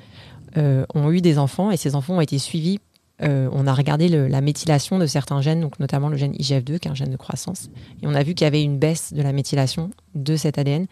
ont 0.56 1.12
eu 1.12 1.20
des 1.20 1.38
enfants 1.38 1.70
et 1.70 1.76
ces 1.76 1.94
enfants 1.94 2.16
ont 2.16 2.20
été 2.20 2.38
suivis 2.38 2.80
euh, 3.22 3.48
on 3.52 3.66
a 3.66 3.72
regardé 3.72 4.08
la 4.08 4.40
méthylation 4.40 4.98
de 4.98 5.06
certains 5.06 5.40
gènes, 5.40 5.60
donc 5.60 5.80
notamment 5.80 6.08
le 6.08 6.16
gène 6.16 6.34
IGF2, 6.34 6.78
qui 6.78 6.88
est 6.88 6.90
un 6.90 6.94
gène 6.94 7.10
de 7.10 7.16
croissance, 7.16 7.70
et 8.02 8.06
on 8.06 8.14
a 8.14 8.22
vu 8.22 8.34
qu'il 8.34 8.44
y 8.44 8.48
avait 8.48 8.62
une 8.62 8.78
baisse 8.78 9.12
de 9.12 9.22
la 9.22 9.32
méthylation 9.32 9.90
de 10.14 10.36
cet 10.36 10.58
ADN 10.58 10.86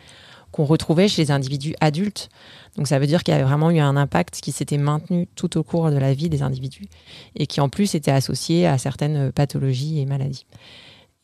qu'on 0.54 0.64
retrouvait 0.64 1.08
chez 1.08 1.20
les 1.20 1.30
individus 1.32 1.74
adultes. 1.80 2.28
Donc 2.76 2.86
ça 2.86 3.00
veut 3.00 3.08
dire 3.08 3.24
qu'il 3.24 3.32
y 3.32 3.34
avait 3.34 3.42
vraiment 3.42 3.72
eu 3.72 3.80
un 3.80 3.96
impact 3.96 4.40
qui 4.40 4.52
s'était 4.52 4.78
maintenu 4.78 5.26
tout 5.34 5.58
au 5.58 5.64
cours 5.64 5.90
de 5.90 5.96
la 5.96 6.14
vie 6.14 6.28
des 6.28 6.42
individus 6.42 6.86
et 7.34 7.48
qui 7.48 7.60
en 7.60 7.68
plus 7.68 7.96
était 7.96 8.12
associé 8.12 8.64
à 8.64 8.78
certaines 8.78 9.32
pathologies 9.32 9.98
et 9.98 10.06
maladies. 10.06 10.46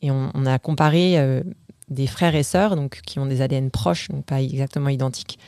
Et 0.01 0.11
on, 0.11 0.45
a 0.45 0.59
comparé 0.59 1.17
euh, 1.17 1.43
des 1.89 2.07
frères 2.07 2.35
et 2.35 2.43
sœurs, 2.43 2.75
donc 2.75 2.99
qui 3.05 3.19
ont 3.19 3.25
des 3.25 3.41
ADN 3.41 3.71
proches, 3.71 4.09
donc 4.09 4.25
pas 4.25 4.41
exactement 4.41 4.89
identiques, 4.89 5.39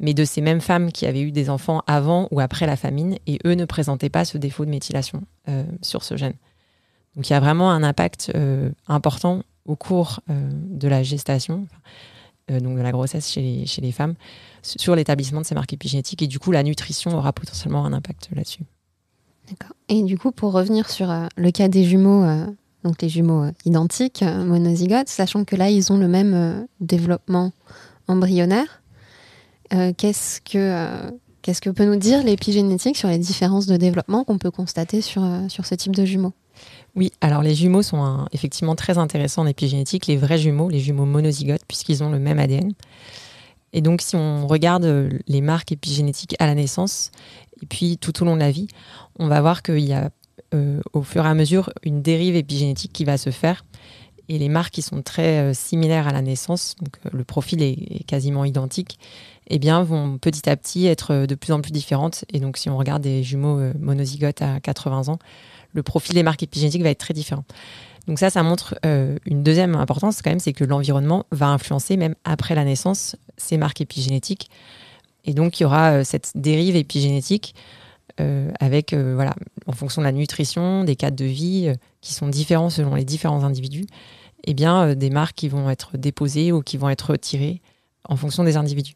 mais 0.00 0.14
de 0.14 0.24
ces 0.24 0.40
mêmes 0.40 0.60
femmes 0.60 0.90
qui 0.90 1.06
avaient 1.06 1.20
eu 1.20 1.30
des 1.30 1.48
enfants 1.48 1.82
avant 1.86 2.26
ou 2.32 2.40
après 2.40 2.66
la 2.66 2.74
famine, 2.76 3.18
et 3.28 3.38
eux 3.46 3.54
ne 3.54 3.66
présentaient 3.66 4.08
pas 4.08 4.24
ce 4.24 4.36
défaut 4.36 4.64
de 4.64 4.70
méthylation 4.70 5.22
euh, 5.48 5.62
sur 5.80 6.02
ce 6.02 6.16
gène. 6.16 6.34
Donc 7.14 7.30
il 7.30 7.32
y 7.32 7.36
a 7.36 7.40
vraiment 7.40 7.70
un 7.70 7.84
impact 7.84 8.32
euh, 8.34 8.70
important 8.88 9.42
au 9.64 9.76
cours 9.76 10.20
euh, 10.28 10.50
de 10.52 10.88
la 10.88 11.04
gestation, 11.04 11.68
donc 12.48 12.76
de 12.76 12.82
la 12.82 12.92
grossesse 12.92 13.30
chez 13.30 13.66
les, 13.80 13.92
femmes, 13.92 14.14
sur 14.62 14.96
l'établissement 14.96 15.40
de 15.40 15.46
ces 15.46 15.54
marques 15.54 15.72
épigénétiques, 15.72 16.22
et 16.22 16.26
du 16.26 16.38
coup 16.38 16.50
la 16.50 16.62
nutrition 16.62 17.16
aura 17.16 17.32
potentiellement 17.32 17.84
un 17.84 17.92
impact 17.92 18.28
là-dessus. 18.34 18.62
D'accord. 19.48 19.74
Et 19.88 20.02
du 20.02 20.18
coup, 20.18 20.30
pour 20.30 20.52
revenir 20.52 20.90
sur 20.90 21.12
le 21.36 21.50
cas 21.50 21.68
des 21.68 21.84
jumeaux, 21.84 22.24
donc 22.84 23.00
les 23.00 23.08
jumeaux 23.08 23.46
identiques, 23.64 24.22
monozygotes, 24.22 25.08
sachant 25.08 25.44
que 25.44 25.56
là, 25.56 25.70
ils 25.70 25.90
ont 25.92 25.96
le 25.96 26.08
même 26.08 26.66
développement 26.80 27.52
embryonnaire, 28.08 28.82
euh, 29.74 29.92
qu'est-ce 29.96 30.40
que 30.40 30.58
euh, 30.58 31.72
peut 31.72 31.84
nous 31.84 31.96
dire 31.96 32.22
l'épigénétique 32.22 32.96
sur 32.96 33.08
les 33.08 33.18
différences 33.18 33.66
de 33.66 33.76
développement 33.76 34.24
qu'on 34.24 34.38
peut 34.38 34.50
constater 34.50 35.00
euh, 35.16 35.48
sur 35.48 35.66
ce 35.66 35.74
type 35.74 35.94
de 35.94 36.04
jumeaux? 36.04 36.32
Oui, 36.98 37.12
alors 37.20 37.42
les 37.42 37.54
jumeaux 37.54 37.82
sont 37.82 38.26
effectivement 38.32 38.74
très 38.74 38.98
intéressants 38.98 39.42
en 39.42 39.46
épigénétique, 39.46 40.08
les 40.08 40.16
vrais 40.16 40.36
jumeaux, 40.36 40.68
les 40.68 40.80
jumeaux 40.80 41.04
monozygotes, 41.04 41.64
puisqu'ils 41.68 42.02
ont 42.02 42.10
le 42.10 42.18
même 42.18 42.40
ADN. 42.40 42.72
Et 43.72 43.80
donc, 43.82 44.02
si 44.02 44.16
on 44.16 44.48
regarde 44.48 45.08
les 45.28 45.40
marques 45.40 45.70
épigénétiques 45.70 46.34
à 46.40 46.46
la 46.46 46.56
naissance, 46.56 47.12
et 47.62 47.66
puis 47.66 47.98
tout 47.98 48.20
au 48.20 48.24
long 48.24 48.34
de 48.34 48.40
la 48.40 48.50
vie, 48.50 48.66
on 49.16 49.28
va 49.28 49.40
voir 49.40 49.62
qu'il 49.62 49.78
y 49.78 49.92
a 49.92 50.10
au 50.92 51.02
fur 51.02 51.24
et 51.24 51.28
à 51.28 51.34
mesure 51.34 51.70
une 51.84 52.02
dérive 52.02 52.34
épigénétique 52.34 52.92
qui 52.92 53.04
va 53.04 53.16
se 53.16 53.30
faire. 53.30 53.64
Et 54.28 54.38
les 54.38 54.48
marques 54.48 54.74
qui 54.74 54.82
sont 54.82 55.00
très 55.00 55.54
similaires 55.54 56.08
à 56.08 56.12
la 56.12 56.20
naissance, 56.20 56.74
donc 56.80 56.96
le 57.12 57.22
profil 57.22 57.62
est, 57.62 58.04
quasiment 58.06 58.44
identique, 58.44 58.98
eh 59.48 59.58
bien, 59.58 59.82
vont 59.82 60.18
petit 60.18 60.48
à 60.48 60.56
petit 60.56 60.86
être 60.86 61.26
de 61.26 61.34
plus 61.34 61.52
en 61.52 61.60
plus 61.60 61.72
différentes. 61.72 62.24
Et 62.32 62.40
donc, 62.40 62.56
si 62.56 62.68
on 62.68 62.76
regarde 62.76 63.02
des 63.02 63.22
jumeaux 63.22 63.60
monozygotes 63.78 64.42
à 64.42 64.60
80 64.60 65.08
ans, 65.08 65.18
le 65.72 65.82
profil 65.82 66.14
des 66.14 66.22
marques 66.22 66.42
épigénétiques 66.42 66.82
va 66.82 66.90
être 66.90 66.98
très 66.98 67.14
différent. 67.14 67.44
Donc 68.08 68.18
ça, 68.18 68.30
ça 68.30 68.42
montre 68.42 68.74
euh, 68.86 69.18
une 69.26 69.42
deuxième 69.42 69.74
importance 69.76 70.22
quand 70.22 70.30
même, 70.30 70.40
c'est 70.40 70.54
que 70.54 70.64
l'environnement 70.64 71.26
va 71.30 71.48
influencer 71.48 71.98
même 71.98 72.14
après 72.24 72.54
la 72.54 72.64
naissance 72.64 73.16
ces 73.36 73.58
marques 73.58 73.82
épigénétiques. 73.82 74.50
Et 75.26 75.34
donc 75.34 75.60
il 75.60 75.64
y 75.64 75.66
aura 75.66 75.92
euh, 75.92 76.04
cette 76.04 76.32
dérive 76.34 76.74
épigénétique 76.74 77.54
euh, 78.18 78.50
avec, 78.60 78.94
voilà, 78.94 79.34
en 79.66 79.72
fonction 79.72 80.00
de 80.00 80.06
la 80.06 80.12
nutrition, 80.12 80.84
des 80.84 80.96
cadres 80.96 81.16
de 81.16 81.26
vie 81.26 81.72
qui 82.00 82.14
sont 82.14 82.28
différents 82.28 82.70
selon 82.70 82.94
les 82.94 83.04
différents 83.04 83.44
individus, 83.44 83.82
et 84.44 84.52
eh 84.52 84.54
bien 84.54 84.94
des 84.94 85.10
marques 85.10 85.36
qui 85.36 85.48
vont 85.48 85.68
être 85.68 85.96
déposées 85.98 86.50
ou 86.50 86.62
qui 86.62 86.78
vont 86.78 86.88
être 86.88 87.10
retirées 87.10 87.60
en 88.08 88.16
fonction 88.16 88.42
des 88.42 88.56
individus. 88.56 88.94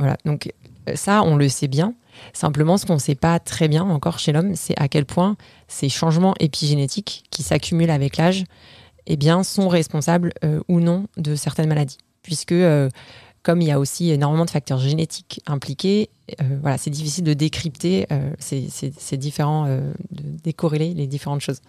Voilà, 0.00 0.16
donc 0.24 0.52
ça, 0.94 1.22
on 1.22 1.36
le 1.36 1.48
sait 1.48 1.68
bien. 1.68 1.94
Simplement, 2.32 2.76
ce 2.76 2.86
qu'on 2.86 2.94
ne 2.94 2.98
sait 2.98 3.14
pas 3.14 3.38
très 3.38 3.68
bien 3.68 3.84
encore 3.84 4.18
chez 4.18 4.32
l'homme, 4.32 4.54
c'est 4.56 4.74
à 4.80 4.88
quel 4.88 5.04
point 5.04 5.36
ces 5.68 5.88
changements 5.88 6.34
épigénétiques 6.40 7.24
qui 7.30 7.42
s'accumulent 7.42 7.90
avec 7.90 8.16
l'âge 8.16 8.44
eh 9.06 9.16
bien, 9.16 9.42
sont 9.42 9.68
responsables 9.68 10.32
euh, 10.44 10.60
ou 10.68 10.80
non 10.80 11.06
de 11.16 11.34
certaines 11.34 11.68
maladies. 11.68 11.98
Puisque, 12.22 12.52
euh, 12.52 12.88
comme 13.42 13.60
il 13.60 13.68
y 13.68 13.70
a 13.70 13.78
aussi 13.78 14.10
énormément 14.10 14.46
de 14.46 14.50
facteurs 14.50 14.78
génétiques 14.78 15.40
impliqués, 15.46 16.10
euh, 16.40 16.58
voilà, 16.62 16.78
c'est 16.78 16.90
difficile 16.90 17.24
de 17.24 17.34
décrypter 17.34 18.06
ces, 18.38 19.16
différents, 19.16 19.66
de 19.66 19.92
décorréler 20.44 20.94
les 20.94 21.06
différentes 21.06 21.40
choses. 21.40 21.60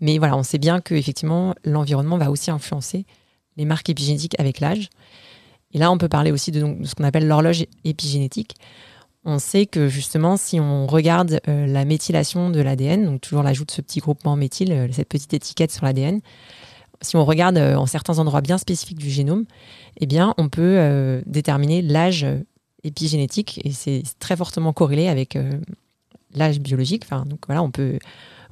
Mais 0.00 0.18
voilà, 0.18 0.36
on 0.36 0.42
sait 0.42 0.58
bien 0.58 0.80
que 0.80 0.94
effectivement, 0.94 1.54
l'environnement 1.64 2.18
va 2.18 2.30
aussi 2.30 2.50
influencer 2.50 3.04
les 3.56 3.64
marques 3.64 3.90
épigénétiques 3.90 4.38
avec 4.38 4.60
l'âge. 4.60 4.88
Et 5.72 5.78
là, 5.78 5.90
on 5.90 5.98
peut 5.98 6.08
parler 6.08 6.32
aussi 6.32 6.50
de, 6.50 6.60
ce 6.84 6.94
qu'on 6.94 7.04
appelle 7.04 7.26
l'horloge 7.26 7.64
épigénétique 7.84 8.54
on 9.28 9.38
sait 9.38 9.66
que 9.66 9.88
justement, 9.88 10.36
si 10.36 10.58
on 10.58 10.86
regarde 10.86 11.40
euh, 11.48 11.66
la 11.66 11.84
méthylation 11.84 12.50
de 12.50 12.60
l'ADN, 12.60 13.04
donc 13.04 13.20
toujours 13.20 13.42
l'ajout 13.42 13.64
de 13.64 13.70
ce 13.70 13.82
petit 13.82 14.00
groupement 14.00 14.36
méthyle, 14.36 14.72
euh, 14.72 14.88
cette 14.90 15.08
petite 15.08 15.34
étiquette 15.34 15.70
sur 15.70 15.84
l'ADN, 15.84 16.20
si 17.02 17.16
on 17.16 17.24
regarde 17.24 17.58
euh, 17.58 17.76
en 17.76 17.86
certains 17.86 18.18
endroits 18.18 18.40
bien 18.40 18.56
spécifiques 18.56 18.98
du 18.98 19.10
génome, 19.10 19.44
eh 20.00 20.06
bien, 20.06 20.34
on 20.38 20.48
peut 20.48 21.22
déterminer 21.26 21.82
l'âge 21.82 22.24
épigénétique 22.84 23.60
et 23.64 23.72
c'est 23.72 24.02
très 24.18 24.36
fortement 24.36 24.72
corrélé 24.72 25.08
avec 25.08 25.36
l'âge 26.34 26.60
biologique. 26.60 27.04
Voilà, 27.46 27.62
on 27.62 27.70
peut 27.70 27.98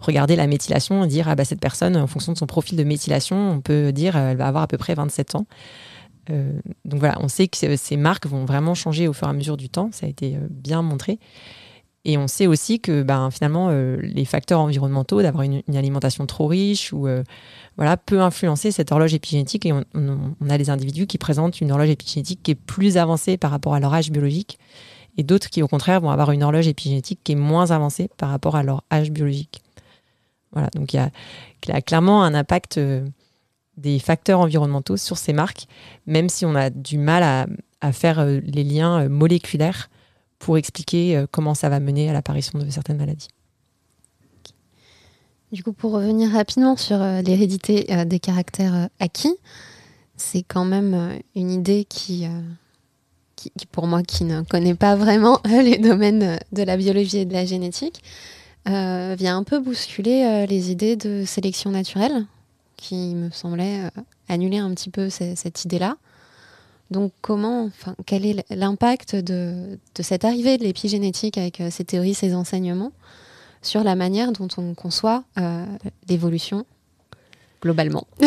regarder 0.01 0.35
la 0.35 0.49
méthylation 0.49 1.05
et 1.05 1.07
dire 1.07 1.29
ah 1.29 1.37
bah 1.37 1.45
cette 1.45 1.61
personne, 1.61 1.97
en 1.97 2.09
fonction 2.09 2.33
de 2.33 2.39
son 2.39 2.47
profil 2.47 2.77
de 2.77 2.83
méthylation, 2.83 3.53
on 3.53 3.61
peut 3.61 3.93
dire 3.93 4.17
elle 4.17 4.37
va 4.37 4.49
avoir 4.49 4.65
à 4.65 4.67
peu 4.67 4.77
près 4.77 4.95
27 4.95 5.37
ans. 5.37 5.47
Euh, 6.31 6.61
donc 6.85 7.01
voilà, 7.01 7.19
on 7.21 7.29
sait 7.29 7.49
que 7.49 7.77
ces 7.77 7.97
marques 7.97 8.27
vont 8.27 8.45
vraiment 8.45 8.75
changer 8.75 9.09
au 9.09 9.13
fur 9.13 9.27
et 9.27 9.31
à 9.31 9.33
mesure 9.33 9.57
du 9.57 9.69
temps, 9.69 9.91
ça 9.93 10.07
a 10.07 10.09
été 10.09 10.37
euh, 10.37 10.41
bien 10.51 10.83
montré. 10.83 11.19
Et 12.05 12.19
on 12.19 12.29
sait 12.29 12.47
aussi 12.47 12.79
que 12.79 13.03
ben, 13.03 13.31
finalement, 13.33 13.69
euh, 13.71 13.99
les 14.01 14.25
facteurs 14.25 14.61
environnementaux, 14.61 15.23
d'avoir 15.23 15.43
une, 15.43 15.63
alimentation 15.75 16.25
trop 16.27 16.47
riche, 16.47 16.93
ou 16.93 17.09
voilà, 17.77 17.97
peut 17.97 18.21
influencer 18.21 18.71
cette 18.71 18.93
horloge 18.93 19.13
épigénétique. 19.13 19.67
Et 19.67 19.73
on, 19.73 20.49
a 20.49 20.57
des 20.57 20.71
individus 20.71 21.09
qui 21.09 21.19
présentent 21.19 21.61
une 21.61 21.73
horloge 21.73 21.91
épigénétique 21.91 22.45
qui 22.45 22.53
est 22.53 22.55
plus 22.55 22.97
avancée 22.97 23.37
par 23.37 23.51
rapport 23.51 23.75
à 23.75 23.81
leur 23.81 23.93
âge 23.93 24.13
biologique, 24.13 24.61
et 25.17 25.25
d'autres 25.25 25.51
qui, 25.51 25.65
au 25.65 25.69
contraire, 25.69 26.01
vont 26.01 26.11
avoir 26.11 26.31
une 26.31 26.45
horloge 26.45 26.69
épigénétique 26.69 27.19
qui 27.25 27.33
est 27.33 27.37
moins 27.37 27.73
avancée 27.73 28.09
par 28.19 28.31
rapport 28.31 28.55
à 28.55 28.63
leur 28.63 28.85
âge 28.93 29.11
biologique. 29.11 29.63
Voilà, 30.53 30.69
donc 30.77 30.95
il 30.95 31.01
y, 31.01 31.71
y 31.71 31.73
a, 31.73 31.81
clairement 31.81 32.23
un 32.23 32.35
impact 32.35 32.79
des 33.77 33.99
facteurs 33.99 34.41
environnementaux 34.41 34.97
sur 34.97 35.19
ces 35.19 35.33
marques, 35.33 35.67
même 36.07 36.29
si 36.29 36.45
on 36.47 36.55
a 36.55 36.71
du 36.71 36.99
mal 36.99 37.23
à, 37.81 37.93
faire 37.93 38.19
euh, 38.19 38.41
les 38.43 38.65
liens 38.65 39.03
euh, 39.03 39.09
moléculaires 39.09 39.91
pour 40.41 40.59
expliquer 40.59 41.17
euh, 41.17 41.27
comment 41.31 41.55
ça 41.55 41.69
va 41.69 41.79
mener 41.79 42.11
à 42.11 42.13
l'apparition 42.13 42.59
de 42.59 42.69
certaines 42.69 42.97
maladies. 42.97 43.29
Du 45.53 45.63
coup, 45.63 45.73
pour 45.73 45.93
revenir 45.93 46.33
rapidement 46.33 46.77
sur 46.77 46.99
l'hérédité 46.99 47.87
des 48.05 48.19
caractères 48.19 48.89
acquis, 48.99 49.37
c'est 50.17 50.43
quand 50.43 50.65
même 50.65 51.21
une 51.37 51.53
idée 51.53 51.87
qui, 51.89 52.27
qui, 53.37 53.53
pour 53.71 53.87
moi 53.87 54.03
qui 54.03 54.25
ne 54.25 54.43
connaît 54.43 54.75
pas 54.75 54.97
vraiment 54.97 55.39
les 55.45 55.79
domaines 55.79 56.41
de 56.51 56.63
la 56.65 56.77
biologie 56.77 57.19
et 57.19 57.25
de 57.27 57.33
la 57.33 57.47
génétique, 57.47 58.03
vient 58.67 59.37
un 59.37 59.45
peu 59.45 59.61
bousculer 59.61 60.47
les 60.49 60.73
idées 60.73 60.97
de 60.97 61.25
sélection 61.25 61.71
naturelle 61.71 62.27
qui 62.77 63.15
me 63.15 63.31
semblait 63.31 63.85
euh, 63.85 64.03
annuler 64.29 64.59
un 64.59 64.73
petit 64.75 64.91
peu 64.91 65.09
cette 65.11 65.65
idée-là. 65.65 65.97
Donc 66.91 67.13
comment, 67.21 67.65
enfin, 67.65 67.97
quel 68.07 68.25
est 68.25 68.45
l'impact 68.51 69.17
de, 69.17 69.79
cette 70.01 70.25
arrivée 70.25 70.57
de 70.57 70.63
l'épigénétique 70.63 71.37
avec 71.37 71.61
euh, 71.61 71.71
ces 71.71 71.85
théories, 71.85 72.15
ces 72.15 72.35
enseignements 72.35 72.93
sur 73.63 73.83
la 73.83 73.97
manière 73.97 74.31
dont 74.31 74.49
on 74.59 74.75
conçoit 74.75 75.25
euh, 75.39 75.65
l'évolution 76.09 76.67
globalement? 77.63 78.07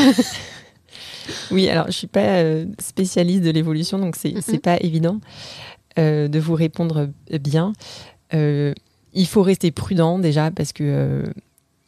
Oui, 1.51 1.69
alors 1.69 1.85
je 1.85 1.91
suis 1.91 2.07
pas 2.07 2.41
spécialiste 2.79 3.43
de 3.43 3.51
l'évolution, 3.51 3.99
donc 3.99 4.15
c'est 4.15 4.31
n'est 4.31 4.39
mm-hmm. 4.39 4.59
pas 4.59 4.77
évident 4.77 5.19
de 5.95 6.39
vous 6.39 6.55
répondre 6.55 7.09
bien. 7.39 7.73
il 8.33 9.27
faut 9.27 9.43
rester 9.43 9.69
prudent 9.69 10.17
déjà 10.17 10.49
parce 10.49 10.73
que 10.73 11.23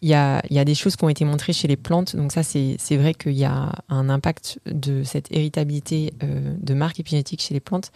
il 0.02 0.10
y 0.10 0.16
a, 0.16 0.66
des 0.66 0.74
choses 0.74 0.96
qui 0.96 1.04
ont 1.04 1.10
été 1.10 1.26
montrées 1.26 1.54
chez 1.54 1.68
les 1.68 1.78
plantes. 1.78 2.16
Donc 2.16 2.32
ça, 2.32 2.42
c'est 2.42 2.98
vrai 2.98 3.14
qu'il 3.14 3.34
y 3.34 3.46
a 3.46 3.72
un 3.88 4.10
impact 4.10 4.60
de 4.66 5.04
cette 5.04 5.32
héritabilité 5.32 6.14
euh, 6.24 6.56
de 6.60 6.74
marque 6.74 7.00
épigénétique 7.00 7.42
chez 7.42 7.54
les 7.54 7.60
plantes. 7.60 7.92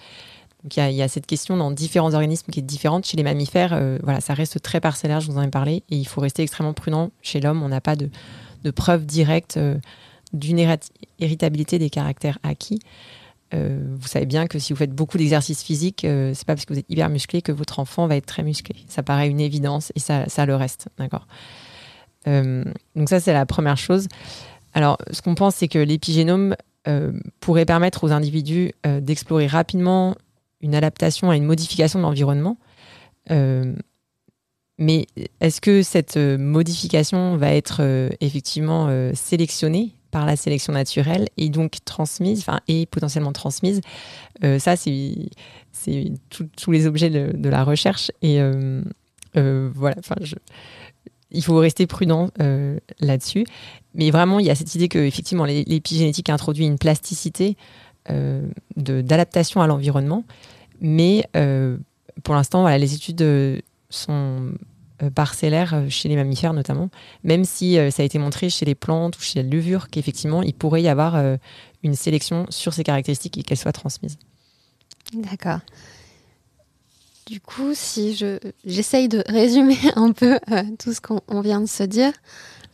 Donc 0.63 0.78
il 0.78 0.94
y, 0.94 1.02
a, 1.02 1.08
cette 1.08 1.26
question 1.26 1.58
dans 1.58 1.72
différents 1.72 2.13
organismes 2.13 2.52
qui 2.52 2.60
est 2.60 2.63
différente. 2.63 3.06
Chez 3.06 3.18
les 3.18 3.24
mammifères, 3.24 3.74
euh, 3.74 3.98
voilà, 4.04 4.22
ça 4.22 4.36
reste 4.36 4.62
très 4.62 4.80
parcellaire, 4.80 5.20
je 5.20 5.32
vous 5.32 5.38
en 5.38 5.41
ai 5.41 5.50
parlé, 5.50 5.84
et 5.89 5.96
il 5.96 6.08
faut 6.08 6.22
rester 6.22 6.44
extrêmement 6.44 6.74
prudent. 6.74 7.10
Chez 7.24 7.39
l'homme, 7.39 7.63
on 7.63 7.70
n'a 7.70 7.82
pas 7.82 7.96
de, 7.96 8.10
de 8.63 8.72
preuves 8.72 9.06
directes 9.06 9.58
euh, 9.58 9.78
d'une 10.34 10.60
héritabilité 11.20 11.80
des 11.80 11.89
caractères 11.89 12.39
acquis. 12.44 12.80
vous 13.54 14.08
savez 14.08 14.26
bien 14.26 14.48
que 14.48 14.60
si 14.60 14.74
vous 14.74 14.78
faites 14.78 14.94
beaucoup 14.94 15.18
d'exercices 15.18 15.63
physiques, 15.63 16.02
c'est 16.02 16.46
pas 16.46 16.56
parce 16.56 16.65
que 16.65 16.74
vous 16.74 16.80
êtes 16.80 16.89
hyper 16.89 17.10
musclé 17.10 17.41
que 17.41 17.54
votre 17.54 17.80
enfant 17.80 18.06
va 18.06 18.18
être 18.18 18.26
très 18.26 18.44
musclé. 18.44 18.76
Ça 18.89 19.02
paraît 19.02 19.30
une 19.30 19.39
évidence 19.39 19.94
et 19.96 20.00
ça, 20.00 20.28
ça 20.28 20.46
le 20.46 20.56
reste, 20.56 20.89
d'accord? 20.98 21.26
Donc 22.25 23.09
ça, 23.09 23.19
c'est 23.19 23.33
la 23.33 23.45
première 23.45 23.77
chose. 23.77 24.07
Alors, 24.73 24.97
ce 25.11 25.21
qu'on 25.21 25.35
pense, 25.35 25.55
c'est 25.55 25.67
que 25.67 25.79
l'épigénome 25.79 26.55
euh, 26.88 27.13
pourrait 27.39 27.65
permettre 27.65 28.03
aux 28.03 28.11
individus 28.11 28.71
euh, 28.85 28.99
d'explorer 28.99 29.47
rapidement 29.47 30.15
une 30.61 30.75
adaptation 30.75 31.29
à 31.29 31.35
une 31.35 31.45
modification 31.45 31.99
de 31.99 32.03
l'environnement. 32.03 32.57
mais 34.77 35.05
est-ce 35.39 35.61
que 35.61 35.83
cette 35.83 36.17
modification 36.17 37.38
va 37.38 37.53
être 37.53 37.81
effectivement 38.19 38.89
sélectionnée 39.13 39.93
par 40.11 40.25
la 40.25 40.35
sélection 40.35 40.73
naturelle 40.73 41.27
et 41.38 41.49
donc 41.49 41.77
transmise, 41.85 42.39
enfin, 42.39 42.59
et 42.67 42.85
potentiellement 42.88 43.31
transmise? 43.31 43.81
Ça, 44.41 44.75
c'est 44.75 45.15
tous 46.29 46.71
les 46.71 46.88
objets 46.88 47.09
de, 47.09 47.31
de, 47.35 47.49
la 47.49 47.63
recherche. 47.63 48.11
Et 48.21 48.39
voilà, 49.35 49.95
enfin, 49.99 50.15
je 50.21 50.35
il 51.36 51.43
faut 51.43 51.58
rester 51.58 51.86
prudent 51.86 52.30
euh, 52.41 52.80
là-dessus. 53.00 53.45
Mais 53.93 54.10
vraiment, 54.12 54.39
il 54.39 54.45
y 54.45 54.50
a 54.50 54.56
cette 54.56 54.74
idée 54.76 54.88
que 54.88 55.00
effectivement, 55.00 55.45
l'épigénétique 55.45 56.30
introduit 56.30 56.65
une 56.65 56.78
plasticité 56.78 57.58
euh, 58.10 58.48
d'adaptation 58.76 59.62
à 59.62 59.67
l'environnement. 59.67 60.24
Mais 60.82 61.26
euh, 61.36 61.78
pour 62.24 62.36
l'instant, 62.36 62.67
les 62.67 62.93
études 62.93 63.63
sont 63.89 64.54
parcellaires 65.13 65.84
chez 65.89 66.08
les 66.08 66.15
mammifères 66.15 66.54
notamment, 66.54 66.89
même 67.24 67.43
si 67.43 67.76
ça 67.91 68.02
a 68.02 68.06
été 68.06 68.17
montré 68.17 68.50
chez 68.50 68.65
les 68.65 68.76
plantes 68.76 69.17
ou 69.17 69.21
chez 69.21 69.43
les 69.43 69.50
levures 69.50 69.89
qu'effectivement, 69.89 70.41
il 70.41 70.54
pourrait 70.54 70.82
y 70.82 70.88
avoir 70.88 71.21
une 71.84 71.95
sélection 71.95 72.45
sur 72.50 72.74
ces 72.74 72.84
caractéristiques 72.84 73.38
et 73.38 73.43
qu'elles 73.43 73.58
soient 73.58 73.74
transmises. 73.74 74.17
D'accord. 75.13 75.60
Du 77.25 77.41
coup, 77.41 77.71
si 77.73 78.15
je, 78.15 78.38
j'essaye 78.65 79.09
de 79.09 79.23
résumer 79.27 79.77
un 79.95 80.11
peu 80.11 80.38
euh, 80.51 80.63
tout 80.77 80.93
ce 80.93 81.01
qu'on 81.01 81.41
vient 81.41 81.59
de 81.59 81.65
se 81.65 81.81
dire, 81.81 82.11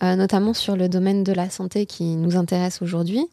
euh, 0.04 0.16
notamment 0.18 0.54
sur 0.54 0.76
le 0.76 0.90
domaine 0.90 1.24
de 1.24 1.32
la 1.32 1.50
santé 1.50 1.86
qui 1.86 2.18
nous 2.18 2.36
intéresse 2.36 2.82
aujourd'hui, 2.82 3.26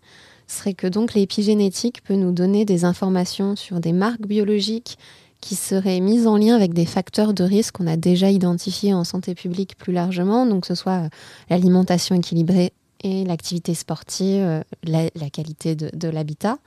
serait 0.47 0.75
que 0.75 0.87
donc 0.87 1.15
l'épigénétique 1.15 2.05
peut 2.05 2.15
nous 2.15 2.31
donner 2.31 2.65
des 2.65 2.85
informations 2.85 3.57
sur 3.57 3.81
des 3.81 3.93
marques 3.93 4.27
biologiques 4.27 4.97
qui 5.41 5.57
seraient 5.57 6.01
mises 6.01 6.29
en 6.29 6.37
lien 6.37 6.55
avec 6.55 6.73
des 6.73 6.87
facteurs 6.87 7.35
de 7.35 7.43
risque 7.43 7.77
qu'on 7.77 7.89
a 7.89 7.97
déjà 7.97 8.31
identifiés 8.31 8.95
en 8.95 9.03
santé 9.03 9.35
publique 9.35 9.77
plus 9.77 9.93
largement, 9.93 10.47
donc 10.47 10.63
que 10.63 10.67
ce 10.69 10.77
soit 10.77 11.05
euh, 11.05 11.09
l'alimentation 11.51 12.15
équilibrée 12.15 12.73
et 13.03 13.25
l'activité 13.25 13.75
sportive, 13.75 14.65
la, 14.85 15.31
qualité 15.31 15.77
de 15.77 16.09
l'habitat 16.09 16.59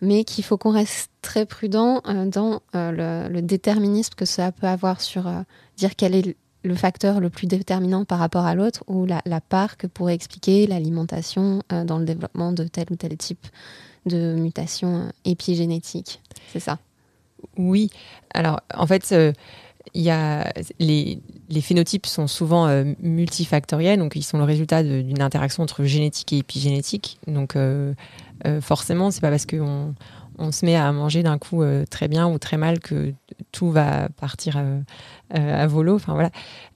mais 0.00 0.24
qu'il 0.24 0.44
faut 0.44 0.56
qu'on 0.56 0.72
reste 0.72 1.10
très 1.22 1.46
prudent 1.46 2.02
euh, 2.06 2.26
dans 2.26 2.60
euh, 2.74 3.28
le, 3.28 3.42
déterminisme 3.42 4.14
que 4.14 4.24
ça 4.24 4.52
peut 4.52 4.66
avoir 4.66 5.00
sur 5.00 5.26
euh, 5.26 5.40
dire 5.76 5.96
quel 5.96 6.14
est 6.14 6.36
le 6.66 6.74
facteur 6.74 7.20
le 7.20 7.30
plus 7.30 7.46
déterminant 7.46 8.04
par 8.04 8.18
rapport 8.18 8.44
à 8.44 8.54
l'autre 8.54 8.84
ou 8.88 9.06
la, 9.06 9.22
part 9.40 9.76
que 9.76 9.86
pourrait 9.86 10.14
expliquer 10.14 10.66
l'alimentation 10.66 11.62
euh, 11.72 11.84
dans 11.84 11.98
le 11.98 12.04
développement 12.04 12.52
de 12.52 12.64
tel 12.64 12.86
ou 12.90 12.96
tel 12.96 13.16
type 13.16 13.46
de 14.04 14.34
mutation 14.34 14.96
euh, 14.96 15.08
épigénétique. 15.24 16.20
C'est 16.52 16.60
ça 16.60 16.78
Oui. 17.56 17.90
Alors, 18.34 18.60
en 18.74 18.86
fait, 18.86 19.14
il 19.94 20.02
y 20.02 20.10
a 20.10 20.52
les, 20.78 21.20
phénotypes 21.60 22.06
sont 22.06 22.26
souvent 22.26 22.68
multifactoriels, 23.00 23.98
donc 23.98 24.16
ils 24.16 24.22
sont 24.22 24.38
le 24.38 24.44
résultat 24.44 24.82
d'une 24.82 25.22
interaction 25.22 25.62
entre 25.62 25.84
génétique 25.84 26.32
et 26.32 26.38
épigénétique. 26.38 27.18
Donc, 27.26 27.56
forcément, 28.60 29.10
c'est 29.10 29.20
pas 29.20 29.30
parce 29.30 29.46
qu'on 29.46 29.94
on 30.38 30.52
se 30.52 30.64
met 30.64 30.76
à 30.76 30.90
manger 30.92 31.22
d'un 31.22 31.38
coup 31.38 31.62
euh, 31.62 31.84
très 31.88 32.08
bien 32.08 32.28
ou 32.28 32.38
très 32.38 32.56
mal 32.56 32.78
que 32.80 33.14
tout 33.52 33.70
va 33.70 34.08
partir 34.08 34.56
euh, 34.56 34.80
euh, 35.36 35.62
à 35.62 35.66
volo. 35.66 35.94
Enfin 35.94 36.12
voilà, 36.12 36.30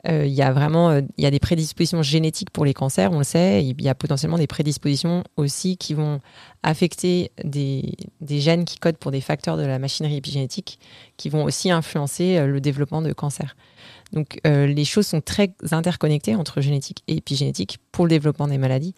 il 0.07 0.33
y 0.33 0.43
a 0.43 0.53
vraiment 0.53 0.97
il 0.97 1.25
y 1.25 1.27
a 1.27 1.31
des 1.31 1.39
prédispositions 1.39 2.03
génétiques 2.03 2.51
pour 2.51 2.65
les 2.65 2.75
cancers, 2.75 3.13
on 3.13 3.19
le 3.19 3.25
sait. 3.25 3.65
Il 3.65 3.81
y 3.83 3.89
a 3.89 3.95
potentiellement 3.95 4.39
des 4.39 4.47
prédispositions 4.47 5.25
aussi 5.37 5.77
qui 5.77 5.95
vont 5.95 6.21
affecter 6.63 7.33
des, 7.45 7.95
des, 8.21 8.41
gènes 8.41 8.65
qui 8.65 8.79
codent 8.79 8.99
pour 8.99 9.11
des 9.11 9.21
facteurs 9.21 9.57
de 9.57 9.65
la 9.65 9.79
machinerie 9.79 10.17
épigénétique 10.17 10.79
qui 11.17 11.29
vont 11.29 11.45
aussi 11.45 11.71
influencer 11.71 12.45
le 12.47 12.61
développement 12.61 13.03
de 13.03 13.13
cancer. 13.13 13.57
Donc 14.13 14.41
les 14.45 14.85
choses 14.85 15.07
sont 15.07 15.21
très 15.21 15.55
interconnectées 15.71 16.35
entre 16.35 16.61
génétique 16.61 17.03
et 17.09 17.17
épigénétique 17.17 17.79
pour 17.93 18.07
le 18.07 18.11
développement 18.11 18.49
des 18.49 18.59
maladies. 18.59 18.95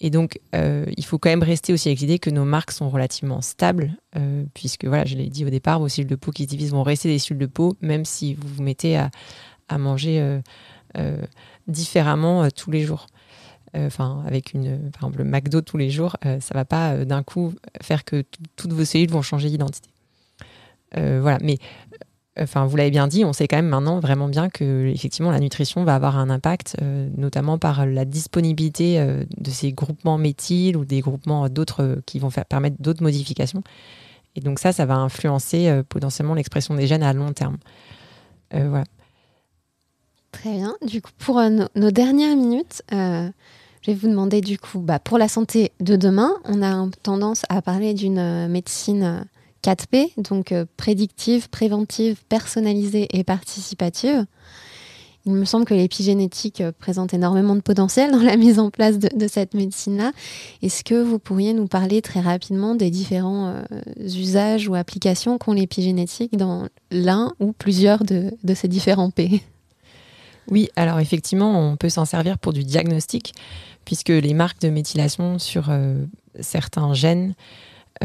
Et 0.00 0.10
donc, 0.10 0.40
euh, 0.54 0.84
il 0.96 1.04
faut 1.04 1.18
quand 1.18 1.30
même 1.30 1.42
rester 1.42 1.72
aussi 1.72 1.88
avec 1.88 2.00
l'idée 2.00 2.18
que 2.18 2.30
nos 2.30 2.44
marques 2.44 2.70
sont 2.70 2.90
relativement 2.90 3.40
stables, 3.40 3.96
euh, 4.16 4.44
puisque, 4.52 4.84
voilà, 4.84 5.04
je 5.04 5.16
l'ai 5.16 5.28
dit 5.28 5.44
au 5.44 5.50
départ, 5.50 5.78
vos 5.78 5.88
cellules 5.88 6.10
de 6.10 6.16
peau 6.16 6.32
qui 6.32 6.44
se 6.44 6.48
divisent 6.48 6.72
vont 6.72 6.82
rester 6.82 7.08
des 7.08 7.18
cellules 7.18 7.40
de 7.40 7.46
peau, 7.46 7.76
même 7.80 8.04
si 8.04 8.34
vous 8.34 8.48
vous 8.48 8.62
mettez 8.62 8.98
à, 8.98 9.10
manger 9.78 10.40
euh, 10.96 11.16
différemment 11.66 12.48
tous 12.50 12.70
les 12.70 12.82
jours. 12.82 13.06
Enfin, 13.74 14.22
avec 14.26 14.54
une, 14.54 14.90
par 14.90 15.02
exemple, 15.02 15.18
le 15.18 15.24
McDo 15.24 15.60
tous 15.60 15.76
les 15.76 15.90
jours, 15.90 16.16
ça 16.22 16.54
va 16.54 16.64
pas 16.64 17.04
d'un 17.04 17.22
coup 17.22 17.52
faire 17.82 18.04
que 18.04 18.24
toutes 18.54 18.72
vos 18.72 18.86
cellules 18.86 19.10
vont 19.10 19.20
changer 19.20 19.50
d'identité. 19.50 19.90
voilà, 20.94 21.38
mais 21.42 21.58
enfin, 22.40 22.66
vous 22.66 22.76
l'avez 22.76 22.90
bien 22.90 23.06
dit, 23.06 23.24
on 23.24 23.32
sait 23.32 23.48
quand 23.48 23.56
même 23.56 23.68
maintenant 23.68 24.00
vraiment 24.00 24.28
bien 24.28 24.48
que 24.48 24.86
effectivement 24.86 25.30
la 25.30 25.40
nutrition 25.40 25.84
va 25.84 25.94
avoir 25.94 26.18
un 26.18 26.30
impact, 26.30 26.76
euh, 26.82 27.08
notamment 27.16 27.58
par 27.58 27.86
la 27.86 28.04
disponibilité 28.04 28.98
euh, 28.98 29.24
de 29.38 29.50
ces 29.50 29.72
groupements 29.72 30.18
méthyl 30.18 30.76
ou 30.76 30.84
des 30.84 31.00
groupements 31.00 31.48
d'autres 31.48 31.82
euh, 31.82 32.02
qui 32.06 32.18
vont 32.18 32.30
permettre 32.30 32.76
d'autres 32.80 33.02
modifications. 33.02 33.62
Et 34.34 34.40
donc 34.40 34.58
ça, 34.58 34.72
ça 34.72 34.84
va 34.84 34.96
influencer 34.96 35.82
potentiellement 35.88 36.34
l'expression 36.34 36.74
des 36.74 36.86
gènes 36.86 37.02
à 37.02 37.14
long 37.14 37.32
terme. 37.32 37.56
voilà. 38.52 38.84
Très 40.30 40.52
bien. 40.52 40.74
Du 40.86 41.00
coup, 41.00 41.12
pour 41.16 41.40
nos 41.40 41.90
dernières 41.90 42.36
minutes, 42.36 42.82
je 42.90 43.30
vais 43.86 43.94
vous 43.94 44.08
demander 44.08 44.42
du 44.42 44.58
coup, 44.58 44.80
bah, 44.80 44.98
pour 44.98 45.16
la 45.16 45.28
santé 45.28 45.72
de 45.80 45.96
demain, 45.96 46.34
on 46.44 46.62
a 46.62 46.86
tendance 47.02 47.44
à 47.48 47.62
parler 47.62 47.94
d'une 47.94 48.46
médecine 48.48 49.24
4P, 49.62 50.12
donc 50.16 50.52
euh, 50.52 50.64
prédictive, 50.76 51.48
préventive, 51.48 52.22
personnalisée 52.28 53.08
et 53.12 53.24
participative. 53.24 54.26
Il 55.24 55.32
me 55.32 55.44
semble 55.44 55.64
que 55.64 55.74
l'épigénétique 55.74 56.60
euh, 56.60 56.70
présente 56.78 57.12
énormément 57.12 57.56
de 57.56 57.60
potentiel 57.60 58.12
dans 58.12 58.22
la 58.22 58.36
mise 58.36 58.58
en 58.58 58.70
place 58.70 58.98
de, 58.98 59.28
cette 59.28 59.54
médecine-là. 59.54 60.12
Est-ce 60.62 60.84
que 60.84 60.94
vous 60.94 61.18
pourriez 61.18 61.52
nous 61.52 61.66
parler 61.66 62.00
très 62.00 62.20
rapidement 62.20 62.74
des 62.74 62.90
différents 62.90 63.48
euh, 63.48 63.62
usages 63.98 64.68
ou 64.68 64.74
applications 64.74 65.38
qu'ont 65.38 65.52
l'épigénétique 65.52 66.36
dans 66.36 66.68
l'un 66.92 67.32
ou 67.40 67.52
plusieurs 67.52 68.04
de, 68.04 68.32
ces 68.54 68.68
différents 68.68 69.10
P? 69.10 69.42
Oui, 70.48 70.68
alors 70.76 71.00
effectivement, 71.00 71.58
on 71.72 71.76
peut 71.76 71.88
s'en 71.88 72.04
servir 72.04 72.38
pour 72.38 72.52
du 72.52 72.62
diagnostic, 72.62 73.34
puisque 73.84 74.10
les 74.10 74.32
marques 74.32 74.60
de 74.60 74.68
méthylation 74.68 75.40
sur 75.40 75.72
certains 76.38 76.94
gènes 76.94 77.34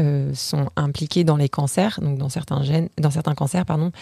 euh, 0.00 0.32
sont 0.34 0.70
impliqués 0.76 1.24
dans 1.24 1.36
les 1.36 1.48
cancers, 1.48 2.00
donc 2.00 2.18
dans 2.18 2.28
certains 2.28 2.62
gènes, 2.62 2.88
dans 2.98 3.10
certains 3.10 3.34
cancers, 3.34 3.66
pardon, 3.66 3.92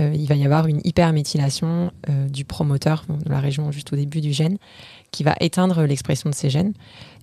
euh, 0.00 0.12
il 0.14 0.26
va 0.26 0.34
y 0.34 0.44
avoir 0.44 0.66
une 0.66 0.80
hyperméthylation 0.84 1.92
euh, 2.08 2.28
du 2.28 2.44
promoteur 2.44 3.04
de 3.08 3.30
la 3.30 3.40
région 3.40 3.70
juste 3.70 3.92
au 3.92 3.96
début 3.96 4.20
du 4.20 4.32
gène, 4.32 4.58
qui 5.10 5.22
va 5.22 5.34
éteindre 5.40 5.82
l'expression 5.82 6.30
de 6.30 6.34
ces 6.34 6.50
gènes. 6.50 6.72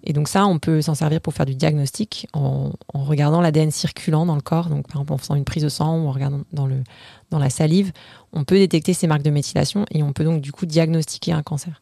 Et 0.04 0.14
donc 0.14 0.28
ça, 0.28 0.46
on 0.46 0.60
peut 0.60 0.82
s'en 0.82 0.96
servir 0.96 1.22
pour 1.22 1.34
faire 1.34 1.46
du 1.46 1.56
diagnostic 1.56 2.28
en, 2.34 2.72
regardant 2.94 3.42
l'ADN 3.42 3.72
circulant 3.72 4.26
dans 4.26 4.36
le 4.36 4.42
corps, 4.42 4.70
donc 4.70 4.88
par 4.88 4.98
exemple 4.98 5.14
en 5.14 5.18
faisant 5.18 5.36
une 5.36 5.46
prise 5.46 5.64
de 5.64 5.70
sang 5.70 5.98
ou 5.98 6.08
en 6.08 6.12
regardant 6.12 6.42
dans, 6.52 6.68
le, 6.68 6.84
dans 7.30 7.40
la 7.40 7.50
salive, 7.50 7.92
on 8.32 8.44
peut 8.44 8.58
détecter 8.58 8.94
ces 8.94 9.08
marques 9.08 9.24
de 9.24 9.32
méthylation 9.32 9.86
et 9.92 10.04
on 10.04 10.14
peut 10.14 10.24
donc 10.24 10.42
du 10.42 10.52
coup 10.52 10.66
diagnostiquer 10.66 11.34
un 11.34 11.44
cancer. 11.44 11.82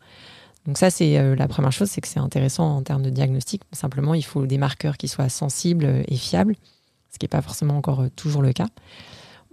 Donc 0.65 0.77
ça, 0.77 0.89
c'est 0.89 1.17
euh, 1.17 1.35
la 1.35 1.47
première 1.47 1.71
chose, 1.71 1.89
c'est 1.89 2.01
que 2.01 2.07
c'est 2.07 2.19
intéressant 2.19 2.77
en 2.77 2.83
termes 2.83 3.01
de 3.01 3.09
diagnostic. 3.09 3.63
Simplement, 3.71 4.13
il 4.13 4.23
faut 4.23 4.45
des 4.45 4.57
marqueurs 4.57 4.97
qui 4.97 5.07
soient 5.07 5.29
sensibles 5.29 6.03
et 6.07 6.15
fiables, 6.15 6.55
ce 7.11 7.17
qui 7.17 7.25
n'est 7.25 7.29
pas 7.29 7.41
forcément 7.41 7.77
encore 7.77 8.01
euh, 8.01 8.09
toujours 8.15 8.41
le 8.41 8.53
cas. 8.53 8.67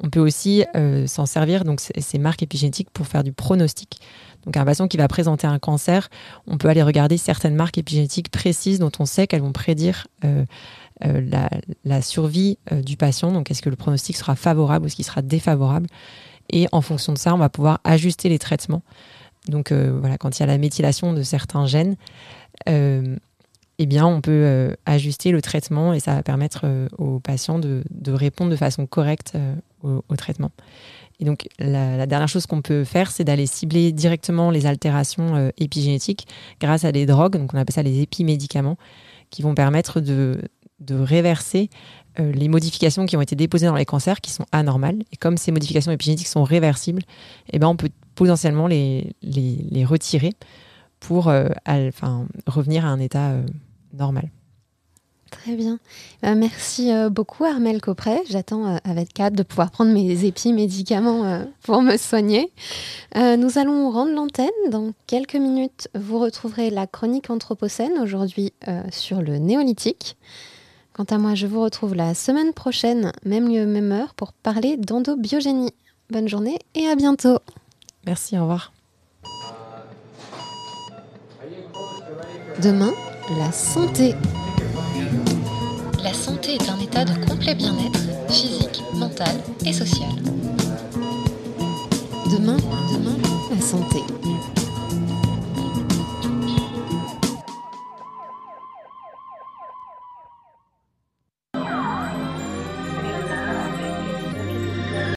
On 0.01 0.11
peut 0.11 0.21
aussi 0.21 0.65
euh, 0.77 1.07
s'en 1.09 1.27
servir, 1.27 1.65
donc 1.65 1.81
ces 1.81 2.19
marques 2.19 2.43
épigénétiques, 2.43 2.91
pour 2.91 3.07
faire 3.07 3.25
du 3.25 3.33
pronostic. 3.33 4.01
Donc 4.45 4.57
un 4.57 4.65
patient 4.65 4.87
qui 4.87 4.97
va 4.97 5.09
présenter 5.09 5.47
un 5.47 5.59
cancer, 5.59 6.09
on 6.47 6.57
peut 6.57 6.69
aller 6.69 6.85
regarder 6.85 7.17
certaines 7.17 7.57
marques 7.57 7.79
épigénétiques 7.79 8.31
précises 8.31 8.79
dont 8.79 8.93
on 9.01 9.07
sait 9.07 9.27
qu'elles 9.27 9.43
vont 9.43 9.51
prédire 9.51 10.07
la, 11.01 11.51
la, 11.85 12.01
survie 12.01 12.59
du 12.71 12.97
patient. 12.97 13.33
Donc 13.33 13.51
est-ce 13.51 13.61
que 13.61 13.71
le 13.71 13.77
pronostic 13.77 14.17
sera 14.17 14.37
favorable 14.37 14.85
ou 14.85 14.87
est-ce 14.87 14.95
qu'il 14.95 15.05
sera 15.05 15.21
défavorable? 15.21 15.89
Et 16.51 16.69
en 16.71 16.81
fonction 16.81 17.13
de 17.13 17.19
ça, 17.19 17.35
on 17.35 17.39
va 17.39 17.49
pouvoir 17.49 17.81
ajuster 17.83 18.29
les 18.29 18.39
traitements. 18.39 18.83
Donc 19.49 19.73
euh, 19.73 19.97
voilà, 19.99 20.19
quand 20.19 20.39
il 20.39 20.41
y 20.41 20.43
a 20.43 20.47
la 20.47 20.59
méthylation 20.59 21.13
de 21.13 21.23
certains 21.23 21.67
gènes, 21.67 21.97
euh, 22.69 23.17
eh 23.79 23.87
bien, 23.87 24.07
on 24.07 24.21
peut 24.21 24.31
euh, 24.33 24.75
ajuster 24.87 25.31
le 25.31 25.41
traitement 25.41 25.93
et 25.93 26.01
ça 26.01 26.15
va 26.15 26.23
permettre 26.23 26.67
aux 26.99 27.21
patients 27.21 27.59
de, 27.59 27.83
répondre 28.09 28.51
de 28.51 28.57
façon 28.57 28.87
correcte 28.87 29.37
au, 29.83 30.17
traitement. 30.17 30.51
Et 31.21 31.25
donc, 31.25 31.49
la, 31.59 32.07
dernière 32.07 32.29
chose 32.29 32.47
qu'on 32.47 32.63
peut 32.63 32.85
faire, 32.85 33.11
c'est 33.11 33.25
d'aller 33.25 33.47
cibler 33.47 33.93
directement 33.93 34.51
les 34.51 34.67
altérations 34.67 35.53
épigénétiques 35.59 36.27
grâce 36.61 36.85
à 36.85 36.91
des 36.91 37.07
drogues, 37.07 37.37
donc 37.37 37.55
on 37.55 37.59
appelle 37.59 37.75
ça 37.75 37.83
les 37.83 38.01
épimédicaments, 38.01 38.77
qui 39.31 39.43
vont 39.43 39.55
permettre 39.55 40.01
de, 40.01 40.41
réverser 40.91 41.71
les 42.19 42.49
modifications 42.49 43.07
qui 43.07 43.17
ont 43.17 43.21
été 43.21 43.37
déposées 43.37 43.67
dans 43.67 43.77
les 43.77 43.85
cancers 43.85 44.21
qui 44.21 44.33
sont 44.33 44.47
anormales. 44.51 45.05
Et 45.13 45.17
comme 45.17 45.37
ces 45.37 45.53
modifications 45.53 45.93
épigénétiques 45.93 46.27
sont 46.27 46.43
réversibles, 46.43 47.03
eh 47.53 47.61
ben 47.61 47.69
on 47.69 47.77
peut 47.77 47.91
potentiellement 48.19 48.67
les, 48.67 49.15
les, 49.23 49.85
retirer 49.85 50.33
pour 50.99 51.29
euh, 51.29 51.47
enfin, 51.69 52.27
revenir 52.49 52.85
à 52.85 52.89
un 52.89 52.99
état 52.99 53.31
euh, 53.31 53.43
normal. 53.97 54.29
Très 55.31 55.55
bien. 55.55 55.79
Bah, 56.21 56.35
merci 56.35 56.91
euh, 56.91 57.11
beaucoup 57.11 57.45
Armel 57.45 57.81
Copret. 57.81 58.21
J'attends 58.29 58.81
avec 58.83 59.21
hâte 59.21 59.35
de 59.35 59.45
pouvoir 59.45 59.71
prendre 59.71 59.93
mes 59.93 60.25
épis 60.25 60.53
médicaments 60.53 61.45
pour 61.63 61.81
me 61.81 61.97
soigner. 61.97 62.51
nous 63.15 63.57
allons 63.57 63.89
rendre 63.93 64.13
l'antenne. 64.13 64.49
Dans 64.69 64.93
quelques 65.07 65.37
minutes, 65.37 65.89
vous 65.95 66.19
retrouverez 66.19 66.71
la 66.71 66.89
chronique 66.89 67.31
anthropocène, 67.31 67.93
aujourd'hui 68.03 68.53
sur 68.91 69.23
le 69.23 69.39
néolithique. 69.39 70.17
Quant 70.93 71.05
à 71.05 71.19
moi, 71.19 71.37
je 71.37 71.47
vous 71.47 71.63
retrouve 71.63 71.95
la 71.95 72.15
semaine 72.15 72.53
prochaine, 72.53 73.13
même 73.25 73.49
lieu, 73.49 73.65
même 73.65 73.93
heure, 73.93 74.15
pour 74.15 74.33
parler 74.33 74.77
d'endobiogénie. 74.77 75.73
Bonne 76.11 76.27
journée 76.27 76.59
et 76.75 76.89
à 76.89 76.97
bientôt. 76.97 77.39
Merci, 78.09 78.39
au 78.39 78.41
revoir. 78.41 78.73
Demain, 82.63 82.95
la 83.37 83.53
santé. 83.53 84.15
La 86.03 86.15
santé 86.15 86.55
est 86.55 86.71
un 86.71 86.81
état 86.81 87.05
de 87.05 87.13
complet 87.27 87.55
bien-être 87.55 88.01
physique, 88.31 88.83
mental 88.95 89.37
et 89.67 89.75
social. 89.75 90.09
Demain, 92.33 92.57
demain, 92.91 93.19
la 93.55 93.61
santé. 93.61 93.99